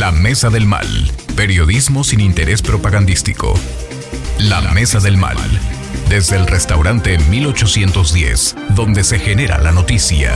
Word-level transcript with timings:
La 0.00 0.12
Mesa 0.12 0.48
del 0.48 0.64
Mal. 0.64 0.86
Periodismo 1.36 2.04
sin 2.04 2.20
interés 2.20 2.62
propagandístico. 2.62 3.52
La 4.38 4.62
Mesa 4.72 4.98
del 4.98 5.18
Mal. 5.18 5.36
Desde 6.08 6.36
el 6.36 6.46
restaurante 6.46 7.18
1810, 7.18 8.56
donde 8.70 9.04
se 9.04 9.18
genera 9.18 9.58
la 9.58 9.72
noticia. 9.72 10.32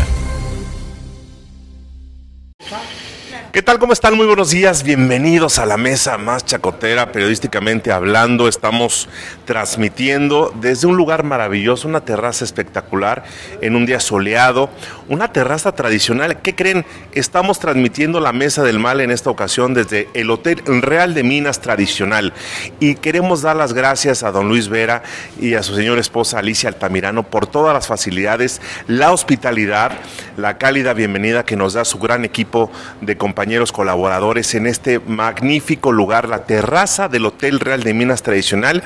¿Qué 3.54 3.62
tal? 3.62 3.78
¿Cómo 3.78 3.92
están? 3.92 4.16
Muy 4.16 4.26
buenos 4.26 4.50
días. 4.50 4.82
Bienvenidos 4.82 5.60
a 5.60 5.64
la 5.64 5.76
mesa 5.76 6.18
más 6.18 6.44
chacotera, 6.44 7.12
periodísticamente 7.12 7.92
hablando. 7.92 8.48
Estamos 8.48 9.08
transmitiendo 9.44 10.52
desde 10.60 10.88
un 10.88 10.96
lugar 10.96 11.22
maravilloso, 11.22 11.86
una 11.86 12.04
terraza 12.04 12.44
espectacular, 12.44 13.22
en 13.60 13.76
un 13.76 13.86
día 13.86 14.00
soleado, 14.00 14.70
una 15.08 15.32
terraza 15.32 15.72
tradicional. 15.72 16.40
¿Qué 16.40 16.54
creen? 16.54 16.84
Estamos 17.12 17.58
transmitiendo 17.58 18.20
la 18.20 18.32
mesa 18.32 18.62
del 18.62 18.78
mal 18.78 19.00
en 19.00 19.10
esta 19.10 19.30
ocasión 19.30 19.74
desde 19.74 20.08
el 20.14 20.30
Hotel 20.30 20.62
Real 20.82 21.14
de 21.14 21.22
Minas 21.22 21.60
Tradicional. 21.60 22.32
Y 22.80 22.96
queremos 22.96 23.42
dar 23.42 23.56
las 23.56 23.72
gracias 23.72 24.22
a 24.22 24.32
don 24.32 24.48
Luis 24.48 24.68
Vera 24.68 25.02
y 25.40 25.54
a 25.54 25.62
su 25.62 25.74
señora 25.74 26.00
esposa 26.00 26.38
Alicia 26.38 26.68
Altamirano 26.68 27.24
por 27.24 27.46
todas 27.46 27.74
las 27.74 27.86
facilidades, 27.86 28.60
la 28.86 29.12
hospitalidad, 29.12 29.92
la 30.36 30.58
cálida 30.58 30.94
bienvenida 30.94 31.44
que 31.44 31.56
nos 31.56 31.74
da 31.74 31.84
su 31.84 31.98
gran 31.98 32.24
equipo 32.24 32.70
de 33.00 33.16
compañeros 33.16 33.72
colaboradores 33.72 34.54
en 34.54 34.66
este 34.66 34.98
magnífico 35.00 35.92
lugar, 35.92 36.28
la 36.28 36.44
terraza 36.44 37.08
del 37.08 37.26
Hotel 37.26 37.60
Real 37.60 37.82
de 37.82 37.94
Minas 37.94 38.22
Tradicional, 38.22 38.82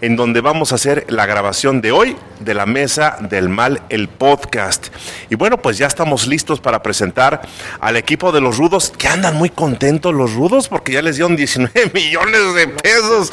en 0.00 0.16
donde 0.16 0.40
vamos 0.40 0.72
a 0.72 0.76
hacer 0.76 1.04
la 1.08 1.26
grabación 1.26 1.80
de 1.80 1.92
hoy 1.92 2.16
de 2.40 2.54
la 2.54 2.66
Mesa 2.66 3.16
del 3.20 3.48
Mal, 3.48 3.82
el 3.88 4.08
podcast. 4.08 4.88
Y 5.30 5.36
bueno, 5.36 5.53
pues 5.58 5.78
ya 5.78 5.86
estamos 5.86 6.26
listos 6.26 6.60
para 6.60 6.82
presentar 6.82 7.42
al 7.80 7.96
equipo 7.96 8.32
de 8.32 8.40
los 8.40 8.58
rudos, 8.58 8.92
que 8.96 9.08
andan 9.08 9.36
muy 9.36 9.50
contentos 9.50 10.14
los 10.14 10.34
rudos, 10.34 10.68
porque 10.68 10.92
ya 10.92 11.02
les 11.02 11.16
dieron 11.16 11.36
19 11.44 11.90
millones 11.92 12.54
de 12.54 12.68
pesos. 12.68 13.32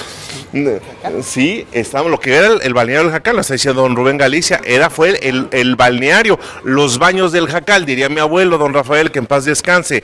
Sí, 1.23 1.65
estamos, 1.71 2.11
lo 2.11 2.19
que 2.19 2.35
era 2.35 2.47
el, 2.61 2.73
balneario 2.73 3.03
del 3.03 3.13
Jacal, 3.13 3.35
lo 3.35 3.41
está 3.41 3.53
diciendo 3.53 3.81
don 3.81 3.95
Rubén 3.95 4.17
Galicia, 4.17 4.59
era, 4.65 4.89
fue 4.89 5.17
el, 5.21 5.47
el 5.51 5.75
balneario, 5.75 6.39
los 6.63 6.99
baños 6.99 7.31
del 7.31 7.47
Jacal, 7.47 7.85
diría 7.85 8.09
mi 8.09 8.19
abuelo, 8.19 8.57
don 8.57 8.73
Rafael, 8.73 9.11
que 9.11 9.19
en 9.19 9.27
paz 9.27 9.45
descanse. 9.45 10.03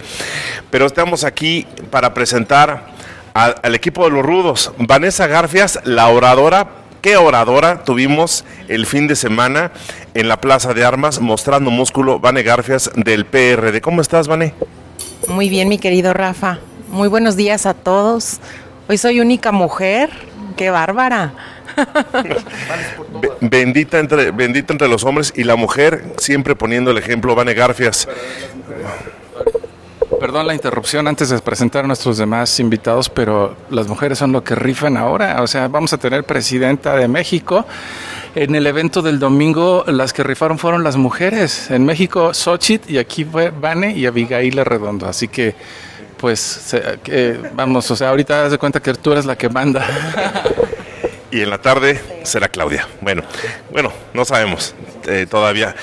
Pero 0.69 0.85
estamos 0.85 1.23
aquí 1.23 1.67
para 1.91 2.13
presentar 2.13 2.97
al, 3.37 3.75
equipo 3.75 4.05
de 4.05 4.11
los 4.11 4.25
rudos. 4.25 4.71
Vanessa 4.77 5.27
Garfias, 5.27 5.79
la 5.83 6.07
oradora 6.07 6.67
qué 7.07 7.15
oradora 7.15 7.85
tuvimos 7.85 8.43
el 8.67 8.85
fin 8.85 9.07
de 9.07 9.15
semana 9.15 9.71
en 10.13 10.27
la 10.27 10.41
Plaza 10.41 10.73
de 10.73 10.83
Armas 10.83 11.21
mostrando 11.21 11.71
músculo, 11.71 12.19
Vane 12.19 12.43
Garfias 12.43 12.91
del 12.97 13.25
PRD. 13.25 13.79
¿Cómo 13.79 14.01
estás, 14.01 14.27
Vane? 14.27 14.53
Muy 15.29 15.47
bien, 15.47 15.69
mi 15.69 15.77
querido 15.77 16.11
Rafa. 16.11 16.59
Muy 16.89 17.07
buenos 17.07 17.37
días 17.37 17.65
a 17.65 17.73
todos. 17.73 18.41
Hoy 18.89 18.97
soy 18.97 19.21
única 19.21 19.53
mujer. 19.53 20.09
¡Qué 20.57 20.69
bárbara! 20.69 21.31
bendita, 23.39 23.99
entre, 23.99 24.31
bendita 24.31 24.73
entre 24.73 24.89
los 24.89 25.05
hombres 25.05 25.31
y 25.33 25.45
la 25.45 25.55
mujer, 25.55 26.03
siempre 26.17 26.57
poniendo 26.57 26.91
el 26.91 26.97
ejemplo, 26.97 27.35
Vane 27.35 27.53
Garfias. 27.53 28.05
Perdón 30.19 30.47
la 30.47 30.53
interrupción 30.53 31.07
antes 31.07 31.29
de 31.29 31.37
presentar 31.39 31.83
a 31.83 31.87
nuestros 31.87 32.17
demás 32.17 32.59
invitados, 32.61 33.09
pero 33.09 33.55
las 33.69 33.87
mujeres 33.87 34.17
son 34.17 34.31
lo 34.31 34.41
que 34.43 34.55
rifan 34.55 34.95
ahora. 34.95 35.41
O 35.41 35.47
sea, 35.47 35.67
vamos 35.67 35.91
a 35.91 35.97
tener 35.97 36.23
presidenta 36.23 36.95
de 36.95 37.07
México. 37.09 37.65
En 38.33 38.55
el 38.55 38.65
evento 38.67 39.01
del 39.01 39.19
domingo, 39.19 39.83
las 39.87 40.13
que 40.13 40.23
rifaron 40.23 40.57
fueron 40.57 40.83
las 40.83 40.95
mujeres. 40.95 41.69
En 41.71 41.85
México, 41.85 42.33
Xochitl, 42.33 42.91
y 42.91 42.97
aquí 42.99 43.25
fue 43.25 43.49
Vane 43.49 43.91
y 43.91 44.05
Abigail 44.05 44.63
Redondo. 44.65 45.07
Así 45.07 45.27
que, 45.27 45.55
pues, 46.17 46.73
vamos, 47.53 47.91
o 47.91 47.95
sea, 47.95 48.09
ahorita 48.09 48.43
das 48.43 48.51
de 48.51 48.57
cuenta 48.57 48.79
que 48.79 48.93
tú 48.93 49.11
eres 49.11 49.25
la 49.25 49.37
que 49.37 49.49
manda. 49.49 49.85
y 51.31 51.41
en 51.41 51.49
la 51.49 51.57
tarde 51.57 52.01
será 52.23 52.47
Claudia. 52.47 52.87
Bueno, 53.01 53.23
bueno, 53.71 53.91
no 54.13 54.23
sabemos 54.23 54.73
eh, 55.05 55.27
todavía. 55.29 55.75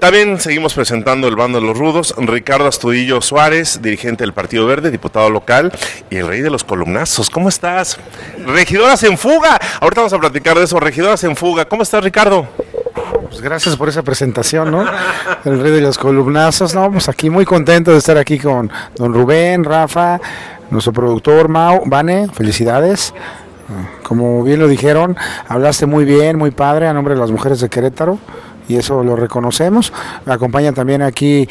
También 0.00 0.40
seguimos 0.40 0.72
presentando 0.72 1.28
el 1.28 1.36
bando 1.36 1.60
de 1.60 1.66
los 1.66 1.76
rudos, 1.76 2.14
Ricardo 2.16 2.66
Astudillo 2.66 3.20
Suárez, 3.20 3.82
dirigente 3.82 4.24
del 4.24 4.32
Partido 4.32 4.66
Verde, 4.66 4.90
diputado 4.90 5.28
local, 5.28 5.72
y 6.08 6.16
el 6.16 6.26
rey 6.26 6.40
de 6.40 6.48
los 6.48 6.64
columnazos. 6.64 7.28
¿Cómo 7.28 7.50
estás? 7.50 7.98
Regidoras 8.46 9.02
en 9.02 9.18
fuga. 9.18 9.58
Ahorita 9.80 10.00
vamos 10.00 10.14
a 10.14 10.18
platicar 10.18 10.56
de 10.56 10.64
eso, 10.64 10.80
regidoras 10.80 11.22
en 11.24 11.36
fuga. 11.36 11.66
¿Cómo 11.66 11.82
estás, 11.82 12.02
Ricardo? 12.02 12.46
Pues 13.28 13.42
gracias 13.42 13.76
por 13.76 13.90
esa 13.90 14.02
presentación, 14.02 14.70
¿no? 14.70 14.86
El 15.44 15.60
rey 15.60 15.72
de 15.72 15.82
los 15.82 15.98
columnazos, 15.98 16.74
¿no? 16.74 16.90
Pues 16.90 17.10
aquí 17.10 17.28
muy 17.28 17.44
contento 17.44 17.90
de 17.90 17.98
estar 17.98 18.16
aquí 18.16 18.38
con 18.38 18.70
don 18.96 19.12
Rubén, 19.12 19.64
Rafa, 19.64 20.18
nuestro 20.70 20.94
productor 20.94 21.48
Mau, 21.48 21.82
Vane, 21.84 22.28
felicidades. 22.32 23.12
Como 24.02 24.42
bien 24.44 24.60
lo 24.60 24.68
dijeron, 24.68 25.16
hablaste 25.46 25.84
muy 25.84 26.06
bien, 26.06 26.38
muy 26.38 26.52
padre 26.52 26.86
a 26.86 26.94
nombre 26.94 27.14
de 27.14 27.20
las 27.20 27.30
mujeres 27.30 27.60
de 27.60 27.68
Querétaro 27.68 28.18
y 28.68 28.76
eso 28.76 29.02
lo 29.02 29.16
reconocemos. 29.16 29.92
Me 30.24 30.32
acompaña 30.32 30.72
también 30.72 31.02
aquí 31.02 31.48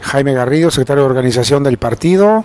Jaime 0.00 0.34
Garrido, 0.34 0.70
secretario 0.70 1.04
de 1.04 1.10
organización 1.10 1.62
del 1.62 1.78
partido, 1.78 2.44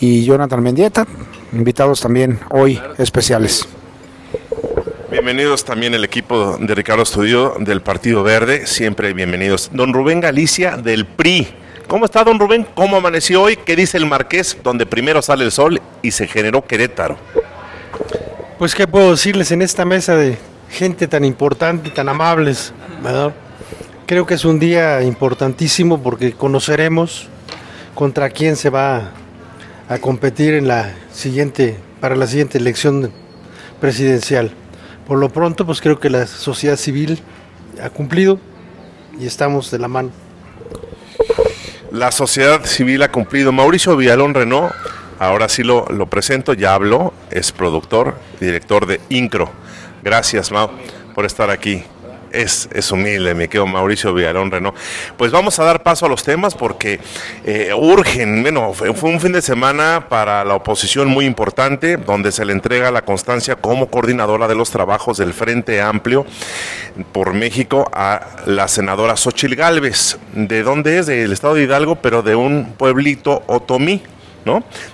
y 0.00 0.24
Jonathan 0.24 0.62
Mendieta, 0.62 1.06
invitados 1.52 2.00
también 2.00 2.38
hoy 2.50 2.80
especiales. 2.98 3.66
Bienvenidos 5.10 5.64
también 5.64 5.94
el 5.94 6.04
equipo 6.04 6.58
de 6.60 6.74
Ricardo 6.74 7.02
Estudio 7.02 7.54
del 7.58 7.80
Partido 7.80 8.22
Verde, 8.22 8.66
siempre 8.66 9.12
bienvenidos. 9.14 9.70
Don 9.72 9.94
Rubén 9.94 10.20
Galicia 10.20 10.76
del 10.76 11.06
PRI. 11.06 11.48
¿Cómo 11.88 12.04
está 12.04 12.24
don 12.24 12.38
Rubén? 12.38 12.66
¿Cómo 12.74 12.96
amaneció 12.96 13.42
hoy? 13.42 13.56
¿Qué 13.56 13.76
dice 13.76 13.96
el 13.96 14.06
Marqués? 14.06 14.58
Donde 14.62 14.84
primero 14.84 15.22
sale 15.22 15.44
el 15.44 15.52
sol 15.52 15.80
y 16.02 16.10
se 16.10 16.26
generó 16.26 16.66
Querétaro. 16.66 17.16
Pues 18.58 18.74
qué 18.74 18.86
puedo 18.86 19.12
decirles 19.12 19.52
en 19.52 19.62
esta 19.62 19.84
mesa 19.84 20.16
de 20.16 20.36
gente 20.68 21.06
tan 21.06 21.24
importante 21.24 21.88
y 21.88 21.92
tan 21.92 22.08
amables, 22.08 22.72
¿verdad? 23.02 23.32
Creo 24.06 24.24
que 24.24 24.34
es 24.34 24.44
un 24.44 24.60
día 24.60 25.02
importantísimo 25.02 26.00
porque 26.00 26.32
conoceremos 26.32 27.26
contra 27.96 28.30
quién 28.30 28.54
se 28.54 28.70
va 28.70 29.10
a 29.88 29.98
competir 29.98 30.54
en 30.54 30.68
la 30.68 30.94
siguiente 31.12 31.76
para 32.00 32.14
la 32.14 32.28
siguiente 32.28 32.56
elección 32.56 33.10
presidencial. 33.80 34.52
Por 35.08 35.18
lo 35.18 35.30
pronto, 35.30 35.66
pues 35.66 35.80
creo 35.80 35.98
que 35.98 36.08
la 36.08 36.28
sociedad 36.28 36.76
civil 36.76 37.20
ha 37.82 37.90
cumplido 37.90 38.38
y 39.18 39.26
estamos 39.26 39.72
de 39.72 39.80
la 39.80 39.88
mano. 39.88 40.10
La 41.90 42.12
sociedad 42.12 42.64
civil 42.64 43.02
ha 43.02 43.10
cumplido. 43.10 43.50
Mauricio 43.50 43.96
Villalón 43.96 44.34
Renault, 44.34 44.72
ahora 45.18 45.48
sí 45.48 45.64
lo, 45.64 45.84
lo 45.86 46.06
presento, 46.06 46.54
ya 46.54 46.74
habló, 46.74 47.12
es 47.32 47.50
productor, 47.50 48.14
director 48.38 48.86
de 48.86 49.00
INCRO. 49.08 49.50
Gracias, 50.04 50.52
Mau, 50.52 50.70
por 51.12 51.24
estar 51.26 51.50
aquí 51.50 51.82
es, 52.36 52.68
es 52.72 52.90
humilde, 52.90 53.34
me 53.34 53.48
quedo 53.48 53.66
Mauricio 53.66 54.12
Villarón 54.14 54.50
Renault. 54.50 54.76
Pues 55.16 55.32
vamos 55.32 55.58
a 55.58 55.64
dar 55.64 55.82
paso 55.82 56.06
a 56.06 56.08
los 56.08 56.22
temas 56.22 56.54
porque 56.54 57.00
eh, 57.44 57.72
urgen. 57.74 58.42
Bueno, 58.42 58.72
fue, 58.72 58.90
un 58.90 59.20
fin 59.20 59.32
de 59.32 59.42
semana 59.42 60.06
para 60.08 60.44
la 60.44 60.54
oposición 60.54 61.08
muy 61.08 61.24
importante, 61.24 61.96
donde 61.96 62.32
se 62.32 62.44
le 62.44 62.52
entrega 62.52 62.90
la 62.90 63.02
constancia 63.02 63.56
como 63.56 63.88
coordinadora 63.88 64.48
de 64.48 64.54
los 64.54 64.70
trabajos 64.70 65.18
del 65.18 65.32
Frente 65.32 65.80
Amplio 65.80 66.26
por 67.12 67.34
México 67.34 67.90
a 67.92 68.20
la 68.46 68.68
senadora 68.68 69.16
Xochil 69.16 69.56
Gálvez. 69.56 70.18
¿De 70.32 70.62
dónde 70.62 70.98
es? 70.98 71.06
Del 71.06 71.32
estado 71.32 71.54
de 71.54 71.62
Hidalgo, 71.62 71.96
pero 71.96 72.22
de 72.22 72.34
un 72.34 72.74
pueblito 72.76 73.42
otomí. 73.46 74.02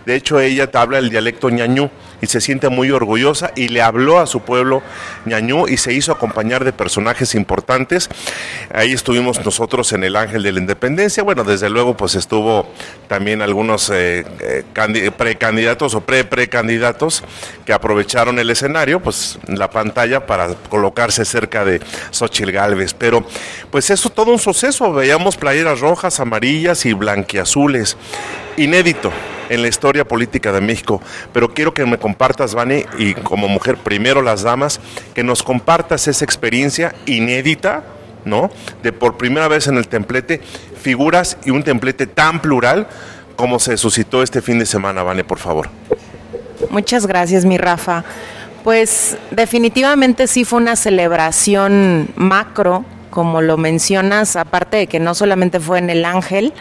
De 0.06 0.14
hecho, 0.14 0.40
ella 0.40 0.70
habla 0.72 0.98
el 0.98 1.10
dialecto 1.10 1.50
ñañú 1.50 1.90
y 2.22 2.26
se 2.26 2.40
siente 2.40 2.68
muy 2.68 2.90
orgullosa 2.90 3.52
y 3.56 3.68
le 3.68 3.82
habló 3.82 4.20
a 4.20 4.26
su 4.26 4.40
pueblo 4.40 4.80
ñañú 5.26 5.66
y 5.66 5.76
se 5.76 5.92
hizo 5.92 6.12
acompañar 6.12 6.64
de 6.64 6.72
personajes 6.72 7.34
importantes. 7.34 8.08
Ahí 8.72 8.92
estuvimos 8.92 9.44
nosotros 9.44 9.92
en 9.92 10.04
el 10.04 10.16
Ángel 10.16 10.42
de 10.42 10.52
la 10.52 10.60
Independencia. 10.60 11.22
Bueno, 11.24 11.42
desde 11.44 11.68
luego 11.68 11.96
pues 11.96 12.14
estuvo 12.14 12.68
también 13.08 13.42
algunos 13.42 13.90
eh, 13.90 14.24
eh, 14.40 15.10
precandidatos 15.16 15.94
o 15.94 16.00
pre-precandidatos 16.00 17.24
que 17.66 17.72
aprovecharon 17.72 18.38
el 18.38 18.50
escenario, 18.50 19.00
pues 19.00 19.38
la 19.48 19.68
pantalla 19.68 20.24
para 20.24 20.54
colocarse 20.68 21.24
cerca 21.24 21.64
de 21.64 21.80
Xochil 22.10 22.52
Galvez. 22.52 22.94
Pero 22.94 23.24
pues 23.70 23.90
eso 23.90 24.10
todo 24.10 24.30
un 24.30 24.38
suceso. 24.38 24.92
Veíamos 24.92 25.36
playeras 25.36 25.80
rojas, 25.80 26.20
amarillas 26.20 26.86
y 26.86 26.92
blanquiazules. 26.92 27.96
Inédito 28.56 29.12
en 29.48 29.62
la 29.62 29.68
historia 29.68 30.04
política 30.04 30.52
de 30.52 30.60
México. 30.60 31.00
Pero 31.32 31.52
quiero 31.52 31.74
que 31.74 31.84
me 31.84 31.98
compartas, 31.98 32.54
Vani, 32.54 32.84
y 32.98 33.14
como 33.14 33.48
mujer, 33.48 33.76
primero 33.76 34.22
las 34.22 34.42
damas, 34.42 34.80
que 35.14 35.22
nos 35.22 35.42
compartas 35.42 36.08
esa 36.08 36.24
experiencia 36.24 36.94
inédita, 37.06 37.84
¿no? 38.24 38.50
De 38.82 38.92
por 38.92 39.16
primera 39.16 39.48
vez 39.48 39.66
en 39.66 39.76
el 39.76 39.88
templete, 39.88 40.40
figuras 40.80 41.36
y 41.44 41.50
un 41.50 41.62
templete 41.62 42.06
tan 42.06 42.40
plural 42.40 42.86
como 43.36 43.58
se 43.58 43.76
suscitó 43.76 44.22
este 44.22 44.40
fin 44.40 44.58
de 44.58 44.66
semana, 44.66 45.02
Vane, 45.02 45.24
por 45.24 45.38
favor. 45.38 45.68
Muchas 46.70 47.06
gracias, 47.06 47.44
mi 47.44 47.58
Rafa. 47.58 48.04
Pues 48.64 49.16
definitivamente 49.32 50.26
sí 50.28 50.44
fue 50.44 50.60
una 50.60 50.76
celebración 50.76 52.08
macro, 52.14 52.84
como 53.10 53.42
lo 53.42 53.56
mencionas, 53.56 54.36
aparte 54.36 54.76
de 54.76 54.86
que 54.86 55.00
no 55.00 55.14
solamente 55.14 55.60
fue 55.60 55.78
en 55.78 55.90
el 55.90 56.04
Ángel, 56.04 56.52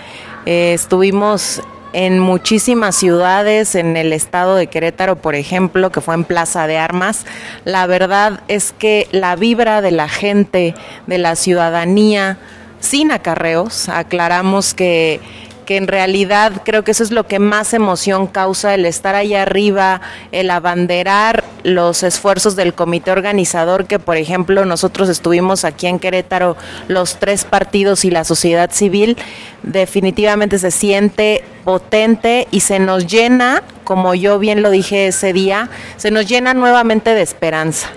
eh, 0.45 0.73
estuvimos 0.73 1.61
en 1.93 2.19
muchísimas 2.19 2.95
ciudades, 2.95 3.75
en 3.75 3.97
el 3.97 4.13
estado 4.13 4.55
de 4.55 4.67
Querétaro, 4.67 5.15
por 5.15 5.35
ejemplo, 5.35 5.91
que 5.91 6.01
fue 6.01 6.15
en 6.15 6.23
Plaza 6.23 6.67
de 6.67 6.77
Armas. 6.77 7.25
La 7.65 7.87
verdad 7.87 8.41
es 8.47 8.71
que 8.71 9.07
la 9.11 9.35
vibra 9.35 9.81
de 9.81 9.91
la 9.91 10.09
gente, 10.09 10.75
de 11.07 11.17
la 11.17 11.35
ciudadanía, 11.35 12.37
sin 12.79 13.11
acarreos, 13.11 13.89
aclaramos 13.89 14.73
que 14.73 15.19
que 15.65 15.77
en 15.77 15.87
realidad 15.87 16.63
creo 16.65 16.83
que 16.83 16.91
eso 16.91 17.03
es 17.03 17.11
lo 17.11 17.27
que 17.27 17.39
más 17.39 17.73
emoción 17.73 18.27
causa, 18.27 18.73
el 18.73 18.85
estar 18.85 19.15
ahí 19.15 19.35
arriba, 19.35 20.01
el 20.31 20.49
abanderar 20.49 21.43
los 21.63 22.03
esfuerzos 22.03 22.55
del 22.55 22.73
comité 22.73 23.11
organizador, 23.11 23.85
que 23.85 23.99
por 23.99 24.17
ejemplo 24.17 24.65
nosotros 24.65 25.09
estuvimos 25.09 25.65
aquí 25.65 25.87
en 25.87 25.99
Querétaro, 25.99 26.57
los 26.87 27.17
tres 27.17 27.45
partidos 27.45 28.05
y 28.05 28.11
la 28.11 28.23
sociedad 28.23 28.71
civil, 28.71 29.17
definitivamente 29.63 30.59
se 30.59 30.71
siente 30.71 31.43
potente 31.63 32.47
y 32.51 32.61
se 32.61 32.79
nos 32.79 33.07
llena, 33.07 33.63
como 33.83 34.15
yo 34.15 34.39
bien 34.39 34.61
lo 34.61 34.69
dije 34.69 35.07
ese 35.07 35.33
día, 35.33 35.69
se 35.97 36.11
nos 36.11 36.27
llena 36.27 36.53
nuevamente 36.53 37.13
de 37.13 37.21
esperanza 37.21 37.89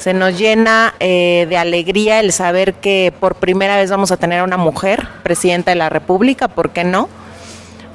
se 0.00 0.14
nos 0.14 0.38
llena 0.38 0.94
eh, 0.98 1.46
de 1.50 1.58
alegría 1.58 2.20
el 2.20 2.32
saber 2.32 2.72
que 2.72 3.12
por 3.20 3.34
primera 3.34 3.76
vez 3.76 3.90
vamos 3.90 4.10
a 4.10 4.16
tener 4.16 4.40
a 4.40 4.44
una 4.44 4.56
mujer 4.56 5.06
presidenta 5.22 5.72
de 5.72 5.74
la 5.74 5.90
República, 5.90 6.48
¿por 6.48 6.70
qué 6.70 6.84
no? 6.84 7.10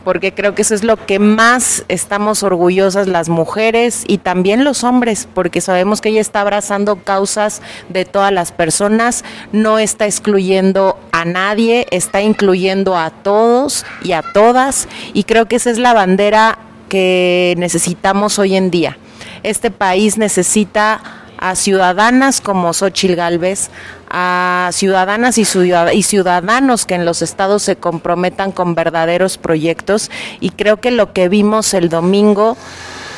Porque 0.06 0.34
creo 0.34 0.56
que 0.56 0.62
eso 0.62 0.74
es 0.76 0.84
lo 0.84 0.96
que 1.06 1.20
más 1.20 1.84
estamos 1.90 2.44
orgullosas 2.44 3.08
las 3.08 3.28
mujeres 3.28 4.06
y 4.08 4.20
también 4.20 4.64
los 4.64 4.86
hombres, 4.86 5.28
porque 5.34 5.60
sabemos 5.60 6.00
que 6.00 6.10
ella 6.10 6.22
está 6.22 6.42
abrazando 6.42 6.96
causas 6.98 7.62
de 7.90 8.06
todas 8.06 8.32
las 8.32 8.54
personas, 8.54 9.26
no 9.52 9.80
está 9.80 10.06
excluyendo 10.06 10.98
a 11.12 11.26
nadie, 11.26 11.88
está 11.92 12.22
incluyendo 12.22 12.96
a 12.96 13.10
todos 13.10 13.86
y 14.04 14.14
a 14.14 14.22
todas, 14.22 14.88
y 15.14 15.24
creo 15.24 15.48
que 15.48 15.58
esa 15.58 15.72
es 15.72 15.80
la 15.80 15.94
bandera 15.94 16.60
que 16.88 17.56
necesitamos 17.58 18.40
hoy 18.40 18.56
en 18.56 18.72
día. 18.72 18.98
Este 19.44 19.72
país 19.72 20.18
necesita 20.18 21.25
a 21.46 21.54
ciudadanas 21.54 22.42
como 22.42 22.74
Xochil 22.74 23.16
Gálvez, 23.16 23.70
a 24.10 24.72
ciudadanas 24.74 25.38
y, 25.38 25.46
ciudadanos 25.46 26.86
que 26.88 26.96
en 26.96 27.06
los 27.06 27.22
estados 27.22 27.62
se 27.62 27.76
comprometan 27.76 28.52
con 28.52 28.74
verdaderos 28.74 29.38
proyectos 29.38 30.10
y 30.40 30.50
creo 30.50 30.78
que 30.78 30.90
lo 30.90 31.14
que 31.14 31.30
vimos 31.30 31.76
el 31.76 31.90
domingo 31.90 32.58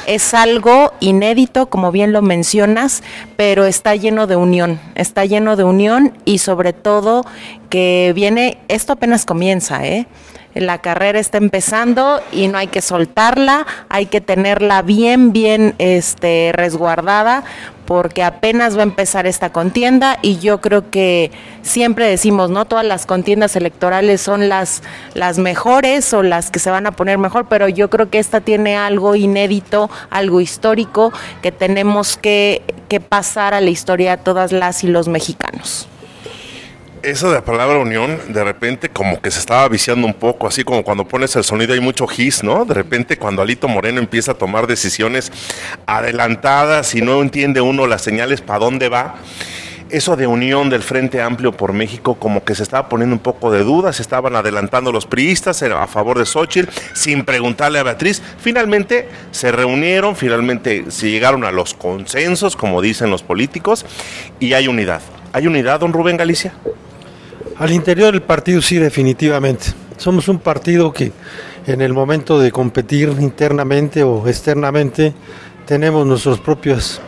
es 0.08 0.34
algo 0.34 0.92
inédito, 1.00 1.68
como 1.68 1.94
bien 1.94 2.12
lo 2.12 2.22
mencionas, 2.22 3.02
pero 3.38 3.64
está 3.64 3.96
lleno 3.96 4.28
de 4.28 4.36
unión, 4.36 4.82
está 4.96 5.24
lleno 5.24 5.56
de 5.56 5.64
unión 5.64 6.12
y 6.26 6.40
sobre 6.40 6.74
todo 6.74 7.24
que 7.70 8.12
viene, 8.14 8.58
esto 8.68 8.94
apenas 8.94 9.24
comienza, 9.24 9.86
¿eh? 9.86 10.06
La 10.60 10.80
carrera 10.80 11.20
está 11.20 11.38
empezando 11.38 12.22
y 12.32 12.48
no 12.48 12.58
hay 12.58 12.68
que 12.68 12.82
soltarla, 12.82 13.66
hay 13.90 14.08
que 14.08 14.22
tenerla 14.22 14.82
bien, 14.82 15.34
bien 15.34 15.76
este, 15.78 16.52
resguardada 16.54 17.44
porque 17.88 18.22
apenas 18.22 18.76
va 18.76 18.82
a 18.82 18.84
empezar 18.84 19.26
esta 19.26 19.52
contienda 19.52 20.20
y 20.22 20.40
yo 20.40 20.60
creo 20.60 20.92
que 20.92 21.32
siempre 21.62 22.06
decimos, 22.06 22.50
¿no? 22.50 22.66
Todas 22.66 22.86
las 22.86 23.06
contiendas 23.06 23.56
electorales 23.56 24.20
son 24.20 24.50
las, 24.50 24.84
las 25.14 25.40
mejores 25.40 26.14
o 26.14 26.22
las 26.22 26.52
que 26.52 26.60
se 26.60 26.70
van 26.70 26.86
a 26.86 26.92
poner 26.92 27.18
mejor, 27.18 27.48
pero 27.48 27.70
yo 27.70 27.90
creo 27.90 28.10
que 28.10 28.20
esta 28.20 28.42
tiene 28.42 28.76
algo 28.76 29.16
inédito, 29.16 29.90
algo 30.10 30.42
histórico 30.42 31.14
que 31.42 31.54
tenemos 31.54 32.18
que, 32.18 32.62
que 32.90 33.00
pasar 33.00 33.54
a 33.54 33.62
la 33.62 33.70
historia 33.70 34.18
todas 34.18 34.52
las 34.52 34.84
y 34.84 34.88
los 34.88 35.08
mexicanos 35.08 35.88
eso 37.10 37.30
de 37.30 37.36
la 37.36 37.46
palabra 37.46 37.78
unión, 37.80 38.20
de 38.30 38.44
repente 38.44 38.90
como 38.90 39.22
que 39.22 39.32
se 39.32 39.40
estaba 39.40 39.68
viciando 39.70 40.06
un 40.06 40.14
poco, 40.14 40.46
así 40.46 40.64
como 40.64 40.84
cuando 40.84 41.08
pones 41.08 41.36
el 41.38 41.44
sonido 41.46 41.74
hay 41.74 41.80
mucho 41.80 42.06
gis, 42.06 42.44
¿no? 42.44 42.66
De 42.66 42.74
repente 42.74 43.18
cuando 43.18 43.42
Alito 43.42 43.70
Moreno 43.70 44.00
empieza 44.00 44.34
a 44.34 44.36
tomar 44.36 44.68
decisiones 44.68 45.32
adelantadas 45.86 46.94
y 46.96 47.02
no 47.02 47.22
entiende 47.22 47.62
uno 47.62 47.88
las 47.88 48.02
señales 48.02 48.42
para 48.42 48.60
dónde 48.60 48.90
va, 48.90 49.16
eso 49.90 50.18
de 50.18 50.28
unión 50.28 50.70
del 50.70 50.84
Frente 50.84 51.22
Amplio 51.22 51.54
por 51.54 51.72
México 51.72 52.16
como 52.16 52.44
que 52.44 52.56
se 52.56 52.64
estaba 52.64 52.90
poniendo 52.90 53.16
un 53.16 53.22
poco 53.22 53.52
de 53.52 53.64
dudas, 53.64 53.96
se 53.96 54.02
estaban 54.02 54.36
adelantando 54.36 54.92
los 54.92 55.06
priistas 55.06 55.64
a 55.64 55.88
favor 55.88 56.20
de 56.20 56.26
Xochitl 56.26 56.70
sin 56.94 57.24
preguntarle 57.24 57.80
a 57.80 57.84
Beatriz. 57.84 58.22
Finalmente 58.38 59.08
se 59.32 59.54
reunieron, 59.54 60.18
finalmente 60.18 60.92
se 60.92 61.10
llegaron 61.10 61.46
a 61.46 61.52
los 61.52 61.74
consensos, 61.74 62.58
como 62.58 62.82
dicen 62.82 63.10
los 63.10 63.24
políticos, 63.24 63.86
y 64.42 64.54
hay 64.54 64.68
unidad. 64.68 65.02
¿Hay 65.32 65.48
unidad, 65.48 65.80
don 65.80 65.94
Rubén 65.94 66.18
Galicia? 66.18 66.54
Al 67.60 67.72
interior 67.72 68.12
del 68.12 68.22
partido 68.22 68.62
sí, 68.62 68.78
definitivamente. 68.78 69.68
Somos 69.98 70.28
un 70.28 70.38
partido 70.38 70.94
que 70.94 71.12
en 71.66 71.82
el 71.82 71.92
momento 71.92 72.40
de 72.40 72.52
competir 72.52 73.10
internamente 73.20 74.04
o 74.04 74.28
externamente 74.28 75.14
tenemos 75.66 76.06
nuestros 76.06 76.40
propios 76.40 77.02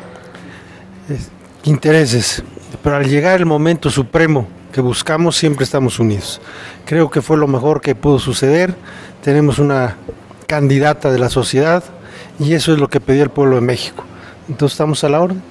intereses, 1.63 2.43
pero 2.83 2.95
al 2.95 3.07
llegar 3.07 3.39
el 3.39 3.45
momento 3.45 3.91
supremo 3.91 4.47
que 4.73 4.81
buscamos 4.81 5.37
siempre 5.37 5.65
estamos 5.65 5.99
unidos. 5.99 6.41
Creo 6.85 7.11
que 7.11 7.21
fue 7.21 7.37
lo 7.37 7.47
mejor 7.47 7.79
que 7.79 7.93
pudo 7.93 8.17
suceder. 8.17 8.73
Tenemos 9.23 9.59
una 9.59 9.97
candidata 10.47 11.11
de 11.11 11.19
la 11.19 11.29
sociedad 11.29 11.83
y 12.39 12.53
eso 12.53 12.73
es 12.73 12.79
lo 12.79 12.89
que 12.89 12.99
pidió 12.99 13.21
el 13.21 13.29
pueblo 13.29 13.55
de 13.55 13.61
México. 13.61 14.03
Entonces 14.47 14.73
estamos 14.73 15.03
a 15.03 15.09
la 15.09 15.21
orden. 15.21 15.43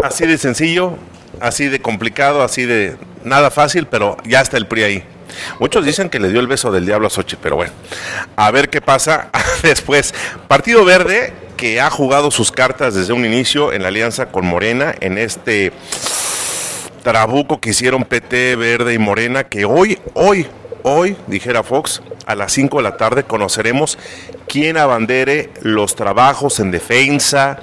Así 0.00 0.26
de 0.26 0.38
sencillo, 0.38 0.94
así 1.40 1.66
de 1.66 1.80
complicado, 1.80 2.42
así 2.42 2.64
de 2.64 2.96
nada 3.24 3.50
fácil, 3.50 3.86
pero 3.86 4.16
ya 4.24 4.40
está 4.40 4.56
el 4.56 4.66
PRI 4.66 4.82
ahí. 4.82 5.04
Muchos 5.58 5.84
dicen 5.84 6.10
que 6.10 6.20
le 6.20 6.28
dio 6.28 6.40
el 6.40 6.46
beso 6.46 6.70
del 6.70 6.86
diablo 6.86 7.06
a 7.08 7.10
Sochi, 7.10 7.36
pero 7.36 7.56
bueno, 7.56 7.72
a 8.36 8.50
ver 8.50 8.70
qué 8.70 8.80
pasa 8.80 9.30
después. 9.62 10.14
Partido 10.48 10.84
Verde, 10.84 11.32
que 11.56 11.80
ha 11.80 11.90
jugado 11.90 12.30
sus 12.30 12.52
cartas 12.52 12.94
desde 12.94 13.12
un 13.12 13.24
inicio 13.24 13.72
en 13.72 13.82
la 13.82 13.88
alianza 13.88 14.26
con 14.26 14.46
Morena, 14.46 14.94
en 15.00 15.18
este 15.18 15.72
trabuco 17.02 17.60
que 17.60 17.70
hicieron 17.70 18.04
PT, 18.04 18.56
Verde 18.56 18.94
y 18.94 18.98
Morena, 18.98 19.44
que 19.44 19.64
hoy, 19.64 19.98
hoy, 20.14 20.46
hoy, 20.82 21.16
dijera 21.26 21.62
Fox, 21.62 22.02
a 22.26 22.34
las 22.34 22.52
5 22.52 22.78
de 22.78 22.82
la 22.82 22.96
tarde 22.96 23.24
conoceremos 23.24 23.98
quién 24.48 24.76
abandere 24.76 25.50
los 25.60 25.94
trabajos 25.94 26.60
en 26.60 26.70
defensa 26.70 27.58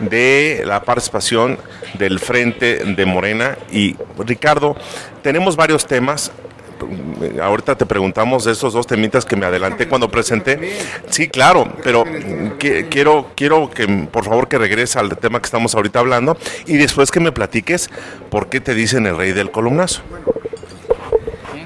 de 0.00 0.62
la 0.66 0.82
participación 0.82 1.58
del 1.98 2.18
Frente 2.18 2.84
de 2.84 3.06
Morena. 3.06 3.58
Y 3.70 3.96
Ricardo, 4.18 4.76
tenemos 5.22 5.56
varios 5.56 5.86
temas. 5.86 6.32
Ahorita 7.42 7.76
te 7.76 7.84
preguntamos 7.84 8.44
de 8.44 8.52
esos 8.52 8.72
dos 8.72 8.86
temitas 8.86 9.26
que 9.26 9.36
me 9.36 9.44
adelanté 9.44 9.86
cuando 9.86 10.10
presenté. 10.10 10.78
Sí, 11.10 11.28
claro, 11.28 11.70
pero 11.84 12.04
quiero, 12.58 13.30
quiero 13.34 13.70
que 13.70 13.86
por 14.10 14.24
favor 14.24 14.48
que 14.48 14.56
regrese 14.56 14.98
al 14.98 15.14
tema 15.18 15.40
que 15.40 15.44
estamos 15.44 15.74
ahorita 15.74 15.98
hablando 15.98 16.38
y 16.66 16.78
después 16.78 17.10
que 17.10 17.20
me 17.20 17.32
platiques 17.32 17.90
por 18.30 18.48
qué 18.48 18.60
te 18.60 18.74
dicen 18.74 19.06
el 19.06 19.18
rey 19.18 19.32
del 19.32 19.50
columnazo. 19.50 20.02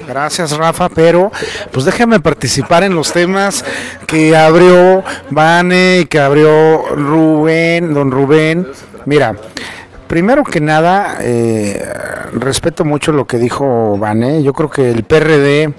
Gracias 0.07 0.57
Rafa, 0.57 0.89
pero 0.89 1.33
pues 1.73 1.85
déjame 1.85 2.21
participar 2.21 2.83
en 2.83 2.95
los 2.95 3.13
temas 3.13 3.65
que 4.07 4.37
abrió 4.37 5.03
Vane 5.31 6.01
y 6.01 6.07
que 6.07 6.21
abrió 6.21 6.85
Rubén, 6.95 7.95
don 7.95 8.11
Rubén. 8.11 8.69
Mira, 9.07 9.35
primero 10.07 10.45
que 10.45 10.61
nada, 10.61 11.19
eh, 11.21 11.83
respeto 12.35 12.85
mucho 12.85 13.13
lo 13.13 13.27
que 13.27 13.39
dijo 13.39 13.97
Vane. 13.99 14.43
Yo 14.43 14.53
creo 14.53 14.71
que 14.71 14.91
el 14.91 15.05
PRD 15.05 15.73